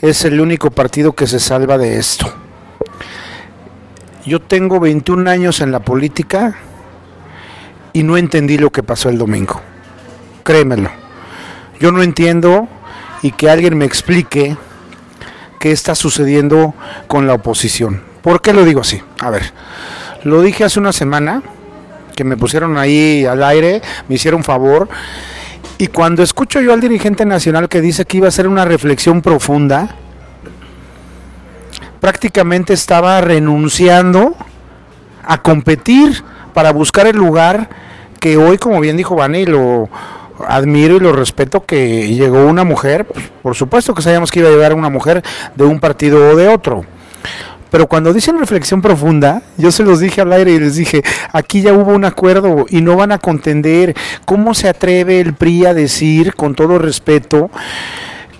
es 0.00 0.24
el 0.24 0.40
único 0.40 0.70
partido 0.70 1.12
que 1.12 1.26
se 1.26 1.38
salva 1.38 1.78
de 1.78 1.98
esto. 1.98 2.32
Yo 4.26 4.40
tengo 4.40 4.80
21 4.80 5.28
años 5.30 5.60
en 5.60 5.72
la 5.72 5.80
política 5.80 6.56
y 7.92 8.02
no 8.02 8.16
entendí 8.16 8.58
lo 8.58 8.70
que 8.70 8.82
pasó 8.82 9.08
el 9.08 9.18
domingo. 9.18 9.60
Créemelo. 10.44 10.90
Yo 11.80 11.90
no 11.90 12.02
entiendo 12.02 12.68
y 13.22 13.32
que 13.32 13.48
alguien 13.48 13.78
me 13.78 13.84
explique 13.84 14.56
qué 15.58 15.70
está 15.70 15.94
sucediendo 15.94 16.74
con 17.06 17.26
la 17.26 17.34
oposición. 17.34 18.02
¿Por 18.22 18.42
qué 18.42 18.52
lo 18.52 18.64
digo 18.64 18.80
así? 18.80 19.00
A 19.20 19.30
ver, 19.30 19.52
lo 20.24 20.42
dije 20.42 20.64
hace 20.64 20.80
una 20.80 20.92
semana, 20.92 21.42
que 22.16 22.24
me 22.24 22.36
pusieron 22.36 22.76
ahí 22.78 23.24
al 23.24 23.42
aire, 23.42 23.80
me 24.08 24.16
hicieron 24.16 24.44
favor, 24.44 24.88
y 25.78 25.86
cuando 25.88 26.22
escucho 26.22 26.60
yo 26.60 26.72
al 26.72 26.80
dirigente 26.80 27.24
nacional 27.24 27.68
que 27.68 27.80
dice 27.80 28.04
que 28.04 28.18
iba 28.18 28.26
a 28.26 28.28
hacer 28.28 28.46
una 28.46 28.64
reflexión 28.64 29.22
profunda, 29.22 29.88
prácticamente 32.00 32.72
estaba 32.72 33.20
renunciando 33.20 34.36
a 35.24 35.42
competir 35.42 36.22
para 36.52 36.72
buscar 36.72 37.06
el 37.06 37.16
lugar 37.16 37.68
que 38.20 38.36
hoy, 38.36 38.58
como 38.58 38.80
bien 38.80 38.96
dijo 38.96 39.16
Vani, 39.16 39.46
lo 39.46 39.88
admiro 40.46 40.96
y 40.96 41.00
lo 41.00 41.12
respeto 41.12 41.64
que 41.64 42.08
llegó 42.08 42.44
una 42.46 42.64
mujer, 42.64 43.04
pues, 43.06 43.30
por 43.42 43.54
supuesto 43.54 43.94
que 43.94 44.02
sabíamos 44.02 44.30
que 44.30 44.40
iba 44.40 44.48
a 44.48 44.52
llegar 44.52 44.74
una 44.74 44.90
mujer 44.90 45.22
de 45.54 45.64
un 45.64 45.80
partido 45.80 46.30
o 46.30 46.36
de 46.36 46.48
otro. 46.48 46.84
Pero 47.70 47.86
cuando 47.86 48.12
dicen 48.12 48.38
reflexión 48.38 48.82
profunda, 48.82 49.40
yo 49.56 49.72
se 49.72 49.82
los 49.82 49.98
dije 49.98 50.20
al 50.20 50.32
aire 50.34 50.52
y 50.52 50.58
les 50.58 50.76
dije, 50.76 51.02
aquí 51.32 51.62
ya 51.62 51.72
hubo 51.72 51.92
un 51.92 52.04
acuerdo 52.04 52.66
y 52.68 52.82
no 52.82 52.96
van 52.96 53.12
a 53.12 53.18
contender. 53.18 53.94
¿Cómo 54.26 54.52
se 54.52 54.68
atreve 54.68 55.20
el 55.20 55.32
PRI 55.32 55.64
a 55.64 55.72
decir, 55.72 56.34
con 56.34 56.54
todo 56.54 56.78
respeto, 56.78 57.50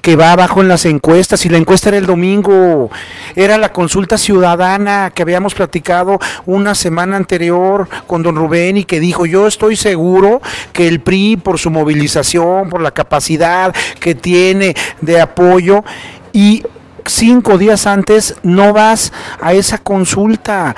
que 0.02 0.16
va 0.16 0.32
abajo 0.32 0.60
en 0.60 0.68
las 0.68 0.84
encuestas 0.84 1.46
y 1.46 1.48
la 1.48 1.58
encuesta 1.58 1.88
era 1.88 1.98
el 1.98 2.06
domingo, 2.06 2.90
era 3.36 3.56
la 3.56 3.72
consulta 3.72 4.18
ciudadana 4.18 5.12
que 5.14 5.22
habíamos 5.22 5.54
platicado 5.54 6.18
una 6.44 6.74
semana 6.74 7.16
anterior 7.16 7.88
con 8.08 8.24
don 8.24 8.34
Rubén 8.34 8.76
y 8.76 8.84
que 8.84 8.98
dijo, 8.98 9.26
yo 9.26 9.46
estoy 9.46 9.76
seguro 9.76 10.42
que 10.72 10.88
el 10.88 11.00
PRI 11.00 11.36
por 11.36 11.60
su 11.60 11.70
movilización, 11.70 12.68
por 12.68 12.82
la 12.82 12.90
capacidad 12.90 13.72
que 14.00 14.16
tiene 14.16 14.74
de 15.00 15.20
apoyo 15.20 15.84
y 16.32 16.64
cinco 17.06 17.56
días 17.56 17.86
antes 17.86 18.34
no 18.42 18.72
vas 18.72 19.12
a 19.40 19.52
esa 19.52 19.78
consulta. 19.78 20.74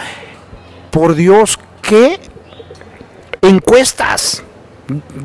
Por 0.91 1.15
Dios, 1.15 1.59
¿qué 1.81 2.21
encuestas? 3.41 4.43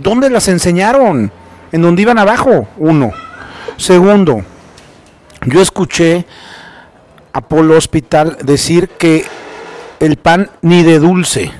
¿Dónde 0.01 0.29
las 0.29 0.47
enseñaron? 0.47 1.33
En 1.73 1.81
donde 1.81 2.01
iban 2.01 2.17
abajo, 2.17 2.67
uno. 2.77 3.11
Segundo, 3.79 4.43
yo 5.45 5.61
escuché 5.61 6.25
a 7.31 7.39
Polo 7.39 7.77
Hospital 7.77 8.37
decir 8.43 8.89
que 8.89 9.25
el 10.01 10.17
pan 10.17 10.49
ni 10.61 10.83
de 10.83 10.99
dulce. 10.99 11.53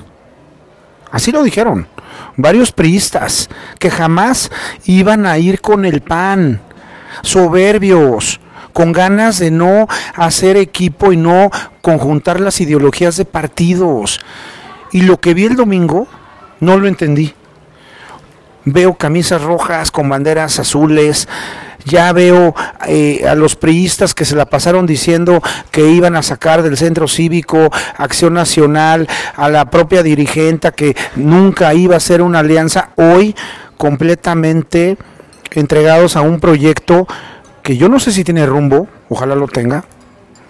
Así 1.10 1.32
lo 1.32 1.42
dijeron 1.42 1.88
varios 2.36 2.72
priistas 2.72 3.48
que 3.78 3.90
jamás 3.90 4.50
iban 4.84 5.24
a 5.24 5.38
ir 5.38 5.62
con 5.62 5.86
el 5.86 6.02
pan, 6.02 6.60
soberbios, 7.22 8.38
con 8.74 8.92
ganas 8.92 9.38
de 9.38 9.50
no 9.50 9.88
hacer 10.14 10.58
equipo 10.58 11.14
y 11.14 11.16
no 11.16 11.50
conjuntar 11.80 12.38
las 12.38 12.60
ideologías 12.60 13.16
de 13.16 13.24
partidos. 13.24 14.20
Y 14.92 15.02
lo 15.02 15.18
que 15.18 15.32
vi 15.32 15.46
el 15.46 15.56
domingo, 15.56 16.06
no 16.60 16.76
lo 16.76 16.86
entendí. 16.86 17.34
Veo 18.66 18.92
camisas 18.94 19.40
rojas 19.40 19.90
con 19.90 20.10
banderas 20.10 20.58
azules, 20.58 21.26
ya 21.84 22.12
veo 22.12 22.54
eh, 22.86 23.26
a 23.28 23.34
los 23.34 23.56
priistas 23.56 24.14
que 24.14 24.24
se 24.24 24.36
la 24.36 24.46
pasaron 24.46 24.86
diciendo 24.86 25.42
que 25.70 25.88
iban 25.90 26.16
a 26.16 26.22
sacar 26.22 26.62
del 26.62 26.76
centro 26.76 27.08
cívico 27.08 27.70
Acción 27.96 28.34
Nacional, 28.34 29.08
a 29.36 29.48
la 29.48 29.70
propia 29.70 30.02
dirigente 30.02 30.72
que 30.72 30.96
nunca 31.16 31.74
iba 31.74 31.96
a 31.96 32.00
ser 32.00 32.22
una 32.22 32.40
alianza, 32.40 32.90
hoy 32.96 33.34
completamente 33.76 34.98
entregados 35.52 36.16
a 36.16 36.20
un 36.20 36.40
proyecto 36.40 37.06
que 37.62 37.76
yo 37.76 37.88
no 37.88 38.00
sé 38.00 38.12
si 38.12 38.24
tiene 38.24 38.46
rumbo, 38.46 38.88
ojalá 39.08 39.34
lo 39.34 39.48
tenga, 39.48 39.84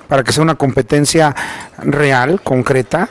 para 0.08 0.22
que 0.24 0.32
sea 0.32 0.42
una 0.42 0.56
competencia 0.56 1.34
real, 1.78 2.40
concreta. 2.42 3.08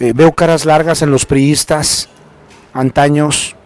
Eh, 0.00 0.12
veo 0.14 0.32
caras 0.32 0.64
largas 0.64 1.02
en 1.02 1.10
los 1.10 1.26
priistas, 1.26 2.08
antaños, 2.72 3.56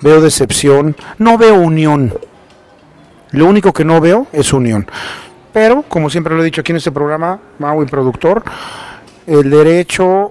veo 0.00 0.20
decepción, 0.20 0.96
no 1.18 1.38
veo 1.38 1.54
unión. 1.54 2.14
Lo 3.32 3.46
único 3.46 3.72
que 3.72 3.84
no 3.84 4.00
veo 4.00 4.26
es 4.32 4.52
unión. 4.52 4.86
Pero, 5.52 5.82
como 5.82 6.10
siempre 6.10 6.34
lo 6.34 6.42
he 6.42 6.44
dicho 6.44 6.60
aquí 6.60 6.72
en 6.72 6.76
este 6.76 6.92
programa, 6.92 7.40
Mau 7.58 7.82
y 7.82 7.86
productor, 7.86 8.42
el 9.26 9.50
derecho 9.50 10.30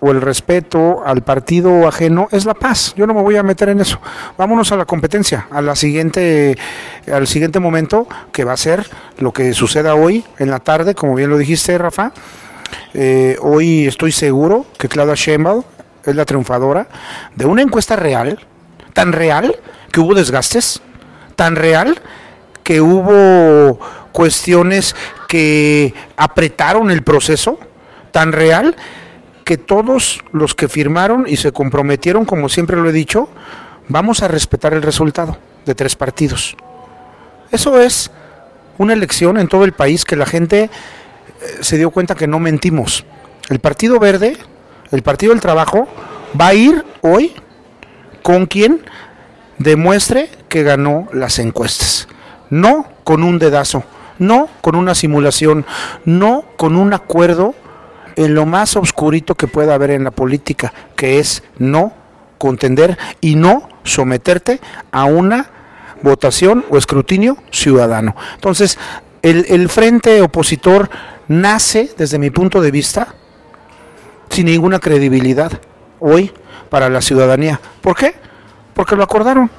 o 0.00 0.10
el 0.10 0.20
respeto 0.20 1.02
al 1.04 1.22
partido 1.22 1.86
ajeno 1.86 2.28
es 2.32 2.46
la 2.46 2.54
paz. 2.54 2.94
Yo 2.96 3.06
no 3.06 3.14
me 3.14 3.22
voy 3.22 3.36
a 3.36 3.42
meter 3.42 3.68
en 3.68 3.80
eso. 3.80 4.00
Vámonos 4.38 4.72
a 4.72 4.76
la 4.76 4.86
competencia, 4.86 5.46
a 5.50 5.60
la 5.60 5.76
siguiente, 5.76 6.56
al 7.12 7.26
siguiente 7.26 7.60
momento, 7.60 8.08
que 8.32 8.44
va 8.44 8.54
a 8.54 8.56
ser 8.56 8.88
lo 9.18 9.32
que 9.32 9.52
suceda 9.52 9.94
hoy 9.94 10.24
en 10.38 10.50
la 10.50 10.58
tarde, 10.58 10.94
como 10.94 11.14
bien 11.14 11.30
lo 11.30 11.36
dijiste, 11.36 11.76
Rafa. 11.76 12.12
Eh, 12.94 13.36
hoy 13.40 13.86
estoy 13.86 14.12
seguro 14.12 14.64
que 14.78 14.88
Claudia 14.88 15.14
Sheinbaum 15.14 15.62
es 16.04 16.16
la 16.16 16.24
triunfadora 16.24 16.88
de 17.34 17.44
una 17.44 17.62
encuesta 17.62 17.96
real, 17.96 18.38
tan 18.94 19.12
real 19.12 19.56
que 19.92 20.00
hubo 20.00 20.14
desgastes, 20.14 20.80
tan 21.40 21.56
real 21.56 21.98
que 22.62 22.82
hubo 22.82 23.80
cuestiones 24.12 24.94
que 25.26 25.94
apretaron 26.18 26.90
el 26.90 27.02
proceso, 27.02 27.58
tan 28.10 28.32
real 28.32 28.76
que 29.42 29.56
todos 29.56 30.20
los 30.32 30.54
que 30.54 30.68
firmaron 30.68 31.24
y 31.26 31.38
se 31.38 31.50
comprometieron, 31.50 32.26
como 32.26 32.50
siempre 32.50 32.76
lo 32.76 32.90
he 32.90 32.92
dicho, 32.92 33.30
vamos 33.88 34.22
a 34.22 34.28
respetar 34.28 34.74
el 34.74 34.82
resultado 34.82 35.38
de 35.64 35.74
tres 35.74 35.96
partidos. 35.96 36.58
Eso 37.50 37.80
es 37.80 38.10
una 38.76 38.92
elección 38.92 39.38
en 39.38 39.48
todo 39.48 39.64
el 39.64 39.72
país 39.72 40.04
que 40.04 40.16
la 40.16 40.26
gente 40.26 40.64
eh, 40.64 40.70
se 41.62 41.78
dio 41.78 41.90
cuenta 41.90 42.16
que 42.16 42.26
no 42.26 42.38
mentimos. 42.38 43.06
El 43.48 43.60
Partido 43.60 43.98
Verde, 43.98 44.36
el 44.90 45.00
Partido 45.00 45.32
del 45.32 45.40
Trabajo, 45.40 45.88
va 46.38 46.48
a 46.48 46.54
ir 46.54 46.84
hoy 47.00 47.32
con 48.22 48.44
quien 48.44 48.82
demuestre 49.60 50.30
que 50.48 50.64
ganó 50.64 51.06
las 51.12 51.38
encuestas. 51.38 52.08
No 52.48 52.86
con 53.04 53.22
un 53.22 53.38
dedazo, 53.38 53.84
no 54.18 54.48
con 54.62 54.74
una 54.74 54.94
simulación, 54.96 55.64
no 56.04 56.44
con 56.56 56.74
un 56.74 56.92
acuerdo 56.92 57.54
en 58.16 58.34
lo 58.34 58.46
más 58.46 58.74
oscurito 58.74 59.36
que 59.36 59.46
pueda 59.46 59.74
haber 59.74 59.92
en 59.92 60.02
la 60.02 60.10
política, 60.10 60.72
que 60.96 61.20
es 61.20 61.44
no 61.58 61.92
contender 62.38 62.98
y 63.20 63.36
no 63.36 63.68
someterte 63.84 64.60
a 64.90 65.04
una 65.04 65.50
votación 66.02 66.64
o 66.70 66.78
escrutinio 66.78 67.36
ciudadano. 67.50 68.16
Entonces, 68.34 68.78
el, 69.22 69.44
el, 69.48 69.68
frente 69.68 70.22
opositor 70.22 70.88
nace, 71.28 71.90
desde 71.98 72.18
mi 72.18 72.30
punto 72.30 72.62
de 72.62 72.70
vista, 72.70 73.14
sin 74.30 74.46
ninguna 74.46 74.78
credibilidad 74.78 75.52
hoy 75.98 76.32
para 76.70 76.88
la 76.88 77.02
ciudadanía. 77.02 77.60
¿Por 77.82 77.94
qué? 77.94 78.29
Porque 78.80 78.96
lo 78.96 79.02
acordaron 79.02 79.50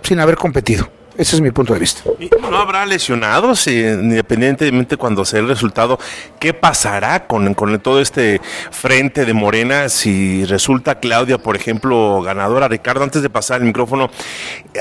sin 0.00 0.18
haber 0.18 0.36
competido. 0.36 0.88
Ese 1.14 1.36
es 1.36 1.42
mi 1.42 1.50
punto 1.50 1.74
de 1.74 1.80
vista. 1.80 2.02
¿No 2.40 2.56
habrá 2.56 2.86
lesionados 2.86 3.66
independientemente 3.66 4.96
cuando 4.96 5.26
sea 5.26 5.40
el 5.40 5.48
resultado? 5.48 5.98
¿Qué 6.40 6.54
pasará 6.54 7.26
con, 7.26 7.52
con, 7.52 7.78
todo 7.80 8.00
este 8.00 8.40
frente 8.70 9.26
de 9.26 9.34
Morena 9.34 9.90
si 9.90 10.46
resulta 10.46 11.00
Claudia, 11.00 11.36
por 11.36 11.54
ejemplo, 11.54 12.22
ganadora? 12.22 12.66
Ricardo, 12.66 13.04
antes 13.04 13.20
de 13.20 13.28
pasar 13.28 13.60
el 13.60 13.66
micrófono, 13.66 14.08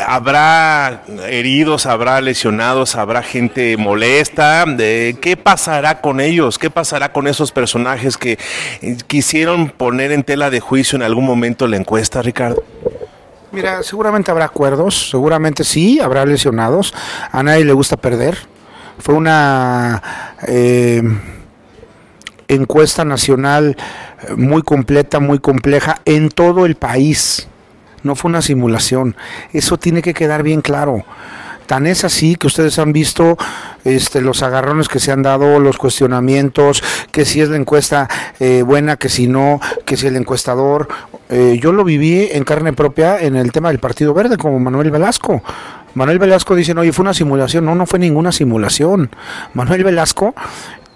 ¿habrá 0.08 1.04
heridos, 1.28 1.86
habrá 1.86 2.22
lesionados, 2.22 2.96
habrá 2.96 3.24
gente 3.24 3.76
molesta? 3.76 4.64
¿Qué 4.78 5.38
pasará 5.44 6.00
con 6.00 6.22
ellos? 6.22 6.58
¿Qué 6.58 6.70
pasará 6.70 7.12
con 7.12 7.28
esos 7.28 7.52
personajes 7.52 8.16
que 8.16 8.40
quisieron 9.08 9.68
poner 9.70 10.14
en 10.14 10.24
tela 10.24 10.50
de 10.50 10.62
juicio 10.62 10.96
en 10.96 11.04
algún 11.04 11.26
momento 11.26 11.68
la 11.68 11.76
encuesta, 11.76 12.22
Ricardo? 12.22 12.64
Mira, 13.52 13.84
seguramente 13.84 14.32
habrá 14.32 14.46
acuerdos, 14.46 15.10
seguramente 15.10 15.66
sí, 15.66 16.00
habrá 16.00 16.26
lesionados. 16.26 16.94
A 17.32 17.44
nadie 17.44 17.66
le 17.66 17.74
gusta 17.74 17.98
perder. 17.98 18.38
Fue 18.98 19.14
una 19.16 20.02
eh, 20.48 21.02
encuesta 22.48 23.04
nacional 23.04 23.76
muy 24.38 24.62
completa, 24.62 25.20
muy 25.20 25.40
compleja 25.40 26.02
en 26.06 26.30
todo 26.30 26.66
el 26.66 26.76
país. 26.76 27.48
No 28.04 28.16
fue 28.16 28.30
una 28.30 28.42
simulación. 28.42 29.16
Eso 29.52 29.78
tiene 29.78 30.02
que 30.02 30.14
quedar 30.14 30.44
bien 30.44 30.62
claro. 30.62 31.04
Tan 31.72 31.88
es 31.88 32.04
así 32.04 32.36
que 32.36 32.48
ustedes 32.48 32.78
han 32.80 32.92
visto 32.92 33.38
este, 33.86 34.20
los 34.20 34.44
agarrones 34.44 34.90
que 34.90 35.00
se 35.00 35.14
han 35.14 35.22
dado, 35.22 35.58
los 35.62 35.78
cuestionamientos, 35.78 36.84
que 37.14 37.24
si 37.24 37.40
es 37.40 37.48
la 37.48 37.56
encuesta 37.56 38.10
eh, 38.42 38.62
buena, 38.62 38.98
que 38.98 39.08
si 39.08 39.28
no, 39.28 39.62
que 39.86 39.96
si 39.96 40.06
el 40.06 40.18
encuestador. 40.18 40.90
Eh, 41.30 41.60
yo 41.62 41.72
lo 41.72 41.86
viví 41.86 42.28
en 42.30 42.44
carne 42.44 42.74
propia 42.74 43.22
en 43.22 43.38
el 43.38 43.54
tema 43.54 43.70
del 43.70 43.80
Partido 43.80 44.14
Verde, 44.14 44.36
como 44.36 44.60
Manuel 44.60 44.92
Velasco. 44.92 45.44
Manuel 45.94 46.20
Velasco 46.20 46.56
dice, 46.56 46.74
oye, 46.74 46.92
fue 46.92 47.04
una 47.04 47.14
simulación. 47.14 47.64
No, 47.64 47.74
no 47.74 47.86
fue 47.86 48.00
ninguna 48.00 48.34
simulación. 48.34 49.10
Manuel 49.54 49.86
Velasco, 49.86 50.36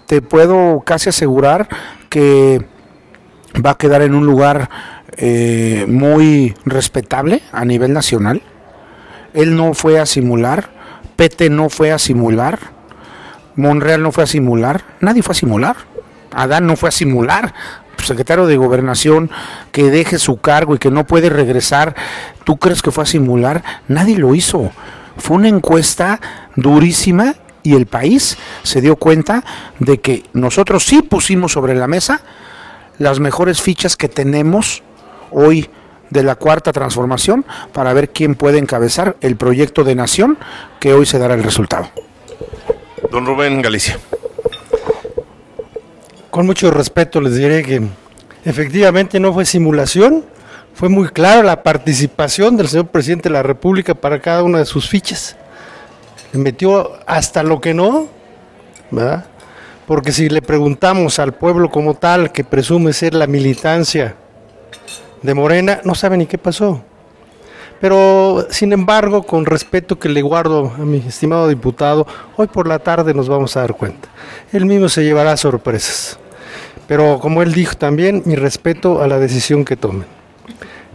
te 0.04 0.20
puedo 0.20 0.82
casi 0.84 1.08
asegurar 1.08 1.70
que 2.10 2.60
va 3.64 3.70
a 3.70 3.78
quedar 3.78 4.02
en 4.02 4.14
un 4.14 4.26
lugar 4.26 4.68
eh, 5.16 5.86
muy 5.88 6.54
respetable 6.66 7.40
a 7.50 7.64
nivel 7.64 7.94
nacional. 7.94 8.42
Él 9.36 9.56
no 9.56 9.72
fue 9.74 10.00
a 10.00 10.06
simular, 10.06 10.70
Pete 11.14 11.48
no 11.48 11.70
fue 11.70 11.92
a 11.92 11.98
simular, 12.00 12.58
Monreal 13.54 14.02
no 14.02 14.10
fue 14.10 14.24
a 14.24 14.26
simular, 14.26 14.82
nadie 15.00 15.22
fue 15.22 15.32
a 15.32 15.36
simular. 15.36 15.76
Adán 16.32 16.66
no 16.66 16.76
fue 16.76 16.88
a 16.88 16.92
simular 16.92 17.54
secretario 18.06 18.46
de 18.46 18.56
gobernación 18.56 19.30
que 19.72 19.90
deje 19.90 20.18
su 20.18 20.38
cargo 20.38 20.74
y 20.74 20.78
que 20.78 20.90
no 20.90 21.06
puede 21.06 21.28
regresar, 21.28 21.94
¿tú 22.44 22.56
crees 22.56 22.82
que 22.82 22.90
fue 22.90 23.04
a 23.04 23.06
simular? 23.06 23.62
Nadie 23.88 24.16
lo 24.16 24.34
hizo. 24.34 24.70
Fue 25.18 25.36
una 25.36 25.48
encuesta 25.48 26.20
durísima 26.54 27.34
y 27.62 27.74
el 27.74 27.86
país 27.86 28.38
se 28.62 28.80
dio 28.80 28.96
cuenta 28.96 29.44
de 29.78 29.98
que 30.00 30.24
nosotros 30.32 30.84
sí 30.84 31.02
pusimos 31.02 31.52
sobre 31.52 31.74
la 31.74 31.88
mesa 31.88 32.20
las 32.98 33.20
mejores 33.20 33.60
fichas 33.60 33.96
que 33.96 34.08
tenemos 34.08 34.82
hoy 35.30 35.68
de 36.10 36.22
la 36.22 36.34
cuarta 36.36 36.72
transformación 36.72 37.44
para 37.72 37.92
ver 37.92 38.10
quién 38.10 38.34
puede 38.34 38.58
encabezar 38.58 39.16
el 39.20 39.36
proyecto 39.36 39.84
de 39.84 39.94
nación 39.94 40.38
que 40.80 40.92
hoy 40.92 41.06
se 41.06 41.18
dará 41.18 41.34
el 41.34 41.42
resultado. 41.42 41.88
Don 43.10 43.26
Rubén 43.26 43.62
Galicia 43.62 43.98
con 46.36 46.44
mucho 46.44 46.70
respeto 46.70 47.18
les 47.22 47.34
diré 47.34 47.62
que 47.62 47.80
efectivamente 48.44 49.18
no 49.18 49.32
fue 49.32 49.46
simulación, 49.46 50.22
fue 50.74 50.90
muy 50.90 51.08
clara 51.08 51.42
la 51.42 51.62
participación 51.62 52.58
del 52.58 52.68
señor 52.68 52.88
presidente 52.88 53.30
de 53.30 53.32
la 53.32 53.42
República 53.42 53.94
para 53.94 54.20
cada 54.20 54.42
una 54.42 54.58
de 54.58 54.66
sus 54.66 54.86
fichas. 54.86 55.34
le 56.34 56.38
metió 56.38 56.92
hasta 57.06 57.42
lo 57.42 57.58
que 57.58 57.72
no, 57.72 58.08
¿verdad? 58.90 59.24
Porque 59.86 60.12
si 60.12 60.28
le 60.28 60.42
preguntamos 60.42 61.18
al 61.18 61.32
pueblo 61.32 61.70
como 61.70 61.94
tal, 61.94 62.30
que 62.32 62.44
presume 62.44 62.92
ser 62.92 63.14
la 63.14 63.26
militancia 63.26 64.14
de 65.22 65.34
Morena, 65.34 65.80
no 65.84 65.94
sabe 65.94 66.16
ni 66.16 66.26
qué 66.26 66.38
pasó. 66.38 66.82
Pero, 67.80 68.46
sin 68.50 68.72
embargo, 68.72 69.22
con 69.22 69.44
respeto 69.44 69.98
que 69.98 70.08
le 70.08 70.22
guardo 70.22 70.72
a 70.76 70.84
mi 70.84 70.98
estimado 70.98 71.48
diputado, 71.48 72.06
hoy 72.36 72.46
por 72.46 72.66
la 72.66 72.78
tarde 72.78 73.12
nos 73.12 73.28
vamos 73.28 73.56
a 73.56 73.60
dar 73.60 73.74
cuenta. 73.74 74.08
Él 74.52 74.64
mismo 74.64 74.88
se 74.88 75.04
llevará 75.04 75.36
sorpresas. 75.36 76.18
Pero, 76.88 77.18
como 77.20 77.42
él 77.42 77.52
dijo 77.52 77.74
también, 77.74 78.22
mi 78.24 78.34
respeto 78.34 79.02
a 79.02 79.08
la 79.08 79.18
decisión 79.18 79.64
que 79.64 79.76
tomen. 79.76 80.06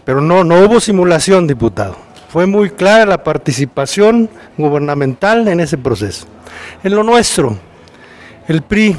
Pero 0.05 0.21
no, 0.21 0.43
no 0.43 0.65
hubo 0.65 0.79
simulación, 0.79 1.45
diputado. 1.45 1.95
Fue 2.29 2.47
muy 2.47 2.71
clara 2.71 3.05
la 3.05 3.23
participación 3.23 4.29
gubernamental 4.57 5.47
en 5.47 5.59
ese 5.59 5.77
proceso. 5.77 6.25
En 6.83 6.95
lo 6.95 7.03
nuestro, 7.03 7.57
el 8.47 8.63
PRI 8.63 8.95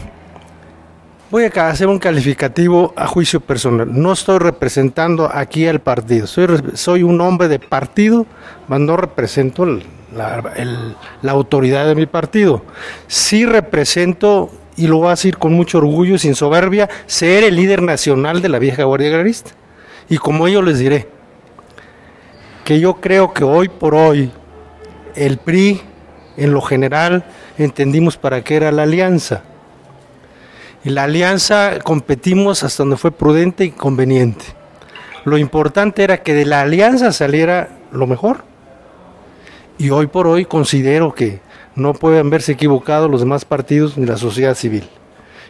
Voy 1.32 1.44
a 1.44 1.68
hacer 1.70 1.86
un 1.86 1.98
calificativo 1.98 2.92
a 2.94 3.06
juicio 3.06 3.40
personal. 3.40 3.88
No 3.90 4.12
estoy 4.12 4.38
representando 4.38 5.30
aquí 5.32 5.66
al 5.66 5.80
partido. 5.80 6.26
Soy, 6.26 7.02
un 7.02 7.22
hombre 7.22 7.48
de 7.48 7.58
partido, 7.58 8.26
mas 8.68 8.80
no 8.80 8.98
represento 8.98 9.64
la, 9.64 10.94
la, 11.22 11.32
autoridad 11.32 11.86
de 11.86 11.94
mi 11.94 12.04
partido. 12.04 12.62
Sí 13.06 13.46
represento, 13.46 14.50
y 14.76 14.88
lo 14.88 14.98
voy 14.98 15.06
a 15.06 15.10
decir 15.12 15.38
con 15.38 15.54
mucho 15.54 15.78
orgullo 15.78 16.16
y 16.16 16.18
sin 16.18 16.34
soberbia, 16.34 16.90
ser 17.06 17.44
el 17.44 17.56
líder 17.56 17.80
nacional 17.80 18.42
de 18.42 18.50
la 18.50 18.58
vieja 18.58 18.84
Guardia 18.84 19.08
Agrarista. 19.08 19.52
Y 20.10 20.18
como 20.18 20.46
ello 20.48 20.60
les 20.60 20.80
diré, 20.80 21.08
que 22.62 22.78
yo 22.78 23.00
creo 23.00 23.32
que 23.32 23.42
hoy 23.42 23.70
por 23.70 23.94
hoy 23.94 24.30
el 25.14 25.38
PRI, 25.38 25.80
en 26.36 26.52
lo 26.52 26.60
general, 26.60 27.24
entendimos 27.56 28.18
para 28.18 28.44
qué 28.44 28.56
era 28.56 28.70
la 28.70 28.82
alianza 28.82 29.44
y 30.84 30.90
la 30.90 31.04
alianza 31.04 31.78
competimos 31.82 32.64
hasta 32.64 32.82
donde 32.82 32.96
fue 32.96 33.12
prudente 33.12 33.64
y 33.64 33.70
conveniente. 33.70 34.44
Lo 35.24 35.38
importante 35.38 36.02
era 36.02 36.22
que 36.22 36.34
de 36.34 36.44
la 36.44 36.62
alianza 36.62 37.12
saliera 37.12 37.68
lo 37.92 38.06
mejor. 38.06 38.44
Y 39.78 39.90
hoy 39.90 40.08
por 40.08 40.26
hoy 40.26 40.44
considero 40.44 41.14
que 41.14 41.40
no 41.74 41.94
pueden 41.94 42.30
verse 42.30 42.52
equivocados 42.52 43.10
los 43.10 43.20
demás 43.20 43.44
partidos 43.44 43.96
ni 43.96 44.06
la 44.06 44.16
sociedad 44.16 44.54
civil. 44.54 44.84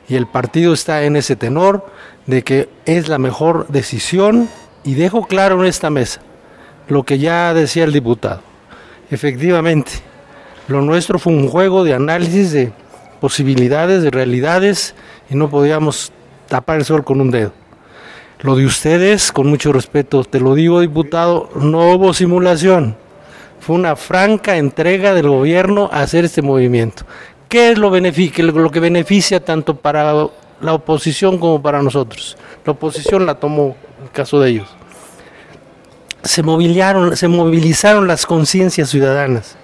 Y 0.08 0.16
el 0.16 0.26
partido 0.26 0.74
está 0.74 1.04
en 1.04 1.16
ese 1.16 1.36
tenor 1.36 1.86
de 2.26 2.42
que 2.42 2.68
es 2.84 3.08
la 3.08 3.18
mejor 3.18 3.66
decisión 3.68 4.48
y 4.84 4.94
dejo 4.94 5.26
claro 5.26 5.60
en 5.60 5.66
esta 5.66 5.90
mesa 5.90 6.20
lo 6.88 7.04
que 7.04 7.18
ya 7.18 7.54
decía 7.54 7.84
el 7.84 7.92
diputado. 7.92 8.42
Efectivamente, 9.10 9.92
lo 10.68 10.82
nuestro 10.82 11.18
fue 11.18 11.32
un 11.32 11.48
juego 11.48 11.84
de 11.84 11.94
análisis 11.94 12.52
de 12.52 12.72
posibilidades, 13.20 14.02
de 14.02 14.10
realidades 14.10 14.94
y 15.32 15.34
no 15.34 15.48
podíamos 15.48 16.12
tapar 16.46 16.76
el 16.78 16.84
sol 16.84 17.04
con 17.04 17.20
un 17.20 17.30
dedo. 17.30 17.52
Lo 18.40 18.54
de 18.54 18.66
ustedes, 18.66 19.32
con 19.32 19.46
mucho 19.46 19.72
respeto, 19.72 20.24
te 20.24 20.40
lo 20.40 20.54
digo 20.54 20.80
diputado, 20.80 21.48
no 21.54 21.92
hubo 21.92 22.12
simulación. 22.12 22.96
Fue 23.60 23.76
una 23.76 23.96
franca 23.96 24.58
entrega 24.58 25.14
del 25.14 25.28
gobierno 25.28 25.88
a 25.90 26.02
hacer 26.02 26.26
este 26.26 26.42
movimiento. 26.42 27.04
¿Qué 27.48 27.70
es 27.70 27.78
lo, 27.78 27.90
que 27.90 28.80
beneficia 28.80 29.42
tanto 29.42 29.76
para 29.76 30.12
la 30.60 30.74
oposición 30.74 31.38
como 31.38 31.62
para 31.62 31.82
nosotros? 31.82 32.36
La 32.66 32.72
oposición 32.72 33.24
la 33.24 33.36
tomó, 33.36 33.76
el 34.02 34.10
caso 34.10 34.38
de 34.38 34.50
ellos. 34.50 34.68
Se 36.24 36.42
movilizaron 36.42 38.06
las 38.06 38.26
conciencias 38.26 38.90
ciudadanas. 38.90 39.56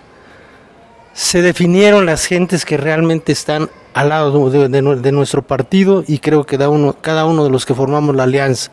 Se 1.12 1.42
definieron 1.42 2.06
las 2.06 2.24
gentes 2.24 2.64
que 2.64 2.76
realmente 2.76 3.32
están 3.32 3.68
al 3.94 4.08
lado 4.10 4.50
de, 4.50 5.12
nuestro 5.12 5.42
partido 5.42 6.04
y 6.06 6.18
creo 6.18 6.44
que 6.44 6.56
cada 6.56 7.24
uno, 7.26 7.44
de 7.44 7.50
los 7.50 7.66
que 7.66 7.74
formamos 7.74 8.14
la 8.14 8.24
alianza. 8.24 8.70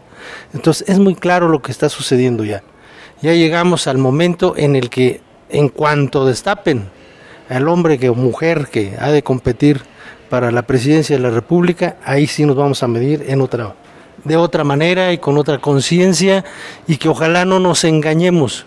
Entonces 0.53 0.87
es 0.87 0.99
muy 0.99 1.15
claro 1.15 1.49
lo 1.49 1.61
que 1.61 1.71
está 1.71 1.89
sucediendo 1.89 2.43
ya. 2.43 2.63
Ya 3.21 3.33
llegamos 3.33 3.87
al 3.87 3.97
momento 3.97 4.53
en 4.57 4.75
el 4.75 4.89
que 4.89 5.21
en 5.49 5.69
cuanto 5.69 6.25
destapen 6.25 6.89
al 7.49 7.67
hombre 7.67 7.97
que, 7.97 8.09
o 8.09 8.15
mujer 8.15 8.67
que 8.71 8.95
ha 8.99 9.11
de 9.11 9.23
competir 9.23 9.81
para 10.29 10.51
la 10.51 10.63
presidencia 10.63 11.15
de 11.15 11.21
la 11.21 11.29
República, 11.29 11.97
ahí 12.03 12.27
sí 12.27 12.45
nos 12.45 12.55
vamos 12.55 12.81
a 12.83 12.87
medir 12.87 13.25
en 13.27 13.41
otra, 13.41 13.75
de 14.23 14.35
otra 14.35 14.63
manera 14.63 15.13
y 15.13 15.19
con 15.19 15.37
otra 15.37 15.59
conciencia 15.59 16.43
y 16.87 16.97
que 16.97 17.09
ojalá 17.09 17.45
no 17.45 17.59
nos 17.59 17.83
engañemos. 17.83 18.65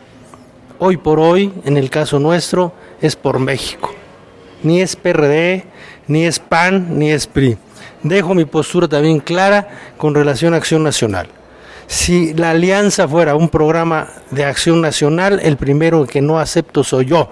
Hoy 0.79 0.97
por 0.97 1.19
hoy, 1.19 1.53
en 1.65 1.77
el 1.77 1.91
caso 1.91 2.21
nuestro, 2.21 2.73
es 3.01 3.17
por 3.17 3.41
México. 3.41 3.93
Ni 4.63 4.81
es 4.81 4.95
PRD, 4.95 5.65
ni 6.09 6.25
es 6.25 6.39
PAN, 6.39 6.99
ni 6.99 7.11
es 7.13 7.27
PRI. 7.27 7.57
Dejo 8.03 8.35
mi 8.35 8.45
postura 8.45 8.89
también 8.89 9.21
clara 9.21 9.69
con 9.97 10.15
relación 10.15 10.55
a 10.55 10.57
Acción 10.57 10.83
Nacional. 10.83 11.29
Si 11.87 12.35
la 12.35 12.51
alianza 12.51 13.09
fuera 13.09 13.35
un 13.35 13.49
programa 13.49 14.09
de 14.31 14.45
acción 14.45 14.83
nacional, 14.83 15.41
el 15.43 15.57
primero 15.57 16.07
que 16.07 16.21
no 16.21 16.39
acepto 16.39 16.85
soy 16.85 17.07
yo. 17.07 17.31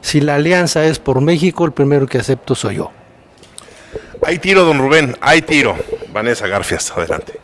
Si 0.00 0.20
la 0.20 0.36
alianza 0.36 0.84
es 0.84 1.00
por 1.00 1.20
México, 1.20 1.64
el 1.64 1.72
primero 1.72 2.06
que 2.06 2.18
acepto 2.18 2.54
soy 2.54 2.76
yo. 2.76 2.92
Hay 4.24 4.38
tiro, 4.38 4.64
don 4.64 4.78
Rubén, 4.78 5.16
hay 5.20 5.42
tiro. 5.42 5.76
Vanessa 6.12 6.46
Garfias, 6.46 6.92
adelante. 6.92 7.40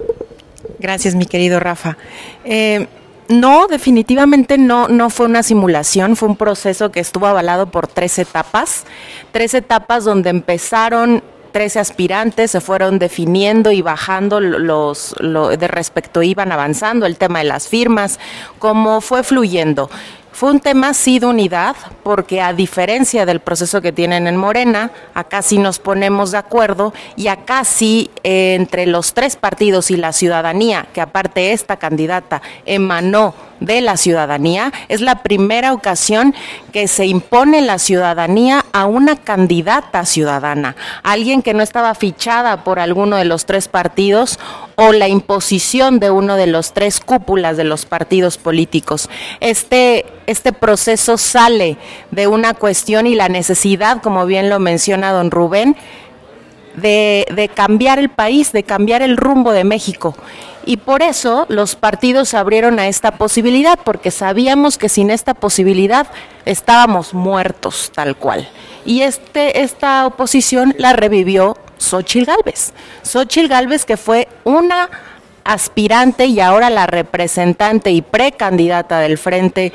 Gracias, 0.79 1.15
mi 1.15 1.27
querido 1.27 1.59
Rafa. 1.59 1.97
Eh, 2.45 2.87
no, 3.29 3.67
definitivamente 3.67 4.59
no, 4.59 4.89
no 4.89 5.11
fue 5.11 5.27
una 5.27 5.43
simulación, 5.43 6.17
fue 6.17 6.29
un 6.29 6.37
proceso 6.37 6.91
que 6.91 7.01
estuvo 7.01 7.27
avalado 7.27 7.67
por 7.67 7.87
tres 7.87 8.19
etapas, 8.19 8.85
tres 9.33 9.55
etapas 9.55 10.05
donde 10.05 10.31
empezaron 10.31 11.23
13 11.55 11.79
aspirantes, 11.79 12.51
se 12.51 12.61
fueron 12.61 12.99
definiendo 12.99 13.71
y 13.71 13.81
bajando 13.81 14.41
los, 14.41 15.15
de 15.21 15.69
respecto, 15.69 16.21
iban 16.21 16.51
avanzando 16.51 17.07
el 17.07 17.17
tema 17.17 17.39
de 17.39 17.45
las 17.45 17.69
firmas, 17.69 18.19
cómo 18.59 19.01
fue 19.01 19.23
fluyendo. 19.23 19.89
Fue 20.35 20.51
un 20.51 20.59
tema 20.59 20.95
sí 20.95 21.21
de 21.21 21.27
unidad, 21.27 21.77
porque 22.03 22.41
a 22.41 22.53
diferencia 22.53 23.25
del 23.25 23.39
proceso 23.39 23.81
que 23.81 23.93
tienen 23.93 24.27
en 24.27 24.37
Morena, 24.37 24.91
acá 25.15 25.43
sí 25.43 25.59
nos 25.59 25.79
ponemos 25.79 26.33
de 26.33 26.39
acuerdo 26.39 26.93
y 27.15 27.29
acá 27.29 27.63
sí 27.63 28.11
eh, 28.25 28.57
entre 28.57 28.87
los 28.87 29.15
tres 29.15 29.37
partidos 29.37 29.93
y 29.93 29.97
la 29.97 30.13
ciudadanía, 30.13 30.89
que 30.93 31.01
aparte 31.01 31.53
esta 31.53 31.77
candidata 31.77 32.43
emanó 32.67 33.33
de 33.61 33.81
la 33.81 33.97
ciudadanía. 33.97 34.73
Es 34.89 35.01
la 35.01 35.23
primera 35.23 35.73
ocasión 35.73 36.35
que 36.73 36.89
se 36.89 37.07
impone 37.07 37.61
la 37.61 37.79
ciudadanía 37.79 38.65
a 38.73 38.87
una 38.87 39.17
candidata 39.17 40.05
ciudadana, 40.05 40.77
alguien 41.03 41.43
que 41.43 41.55
no 41.55 41.63
estaba 41.63 41.95
fichada 41.95 42.65
por 42.65 42.79
alguno 42.79 43.17
de 43.17 43.25
los 43.25 43.47
tres 43.47 43.69
partidos 43.69 44.39
o 44.77 44.93
la 44.93 45.09
imposición 45.09 46.01
de 46.01 46.11
uno 46.11 46.37
de 46.37 46.47
los 46.47 46.73
tres 46.73 47.01
cúpulas 47.01 47.57
de 47.57 47.65
los 47.65 47.87
partidos 47.87 48.39
políticos. 48.39 49.09
Este, 49.41 50.07
este 50.27 50.53
proceso 50.53 51.17
sale 51.19 51.77
de 52.11 52.27
una 52.27 52.55
cuestión 52.55 53.07
y 53.07 53.15
la 53.15 53.29
necesidad, 53.29 54.03
como 54.03 54.27
bien 54.27 54.51
lo 54.51 54.59
menciona 54.59 55.13
don 55.13 55.31
Rubén, 55.31 55.77
de, 56.77 57.51
cambiar 57.55 57.99
el 57.99 58.09
país, 58.09 58.53
de 58.53 58.63
cambiar 58.63 59.03
el 59.03 59.17
rumbo 59.17 59.53
de 59.53 59.65
México. 59.65 60.17
Y 60.67 60.79
por 60.79 61.03
eso 61.03 61.47
los 61.49 61.77
partidos 61.77 62.31
se 62.31 62.37
abrieron 62.37 62.79
a 62.79 62.89
esta 62.89 63.13
posibilidad, 63.13 63.79
porque 63.83 64.11
sabíamos 64.11 64.79
que 64.79 64.89
sin 64.89 65.11
esta 65.11 65.35
posibilidad 65.35 66.07
estábamos 66.45 67.13
muertos 67.13 67.93
tal 67.95 68.17
cual. 68.17 68.49
Y 68.87 69.03
este, 69.03 69.63
esta 69.63 70.07
oposición 70.07 70.75
la 70.79 70.93
revivió 70.93 71.57
Xochil 71.79 72.25
Gálvez. 72.25 72.73
Xochil 73.03 73.49
Gálvez 73.49 73.85
que 73.85 73.97
fue 73.97 74.29
una 74.45 74.91
aspirante 75.45 76.27
y 76.27 76.41
ahora 76.41 76.71
la 76.71 76.87
representante 76.87 77.91
y 77.91 78.01
precandidata 78.01 79.01
del 79.01 79.19
Frente 79.19 79.73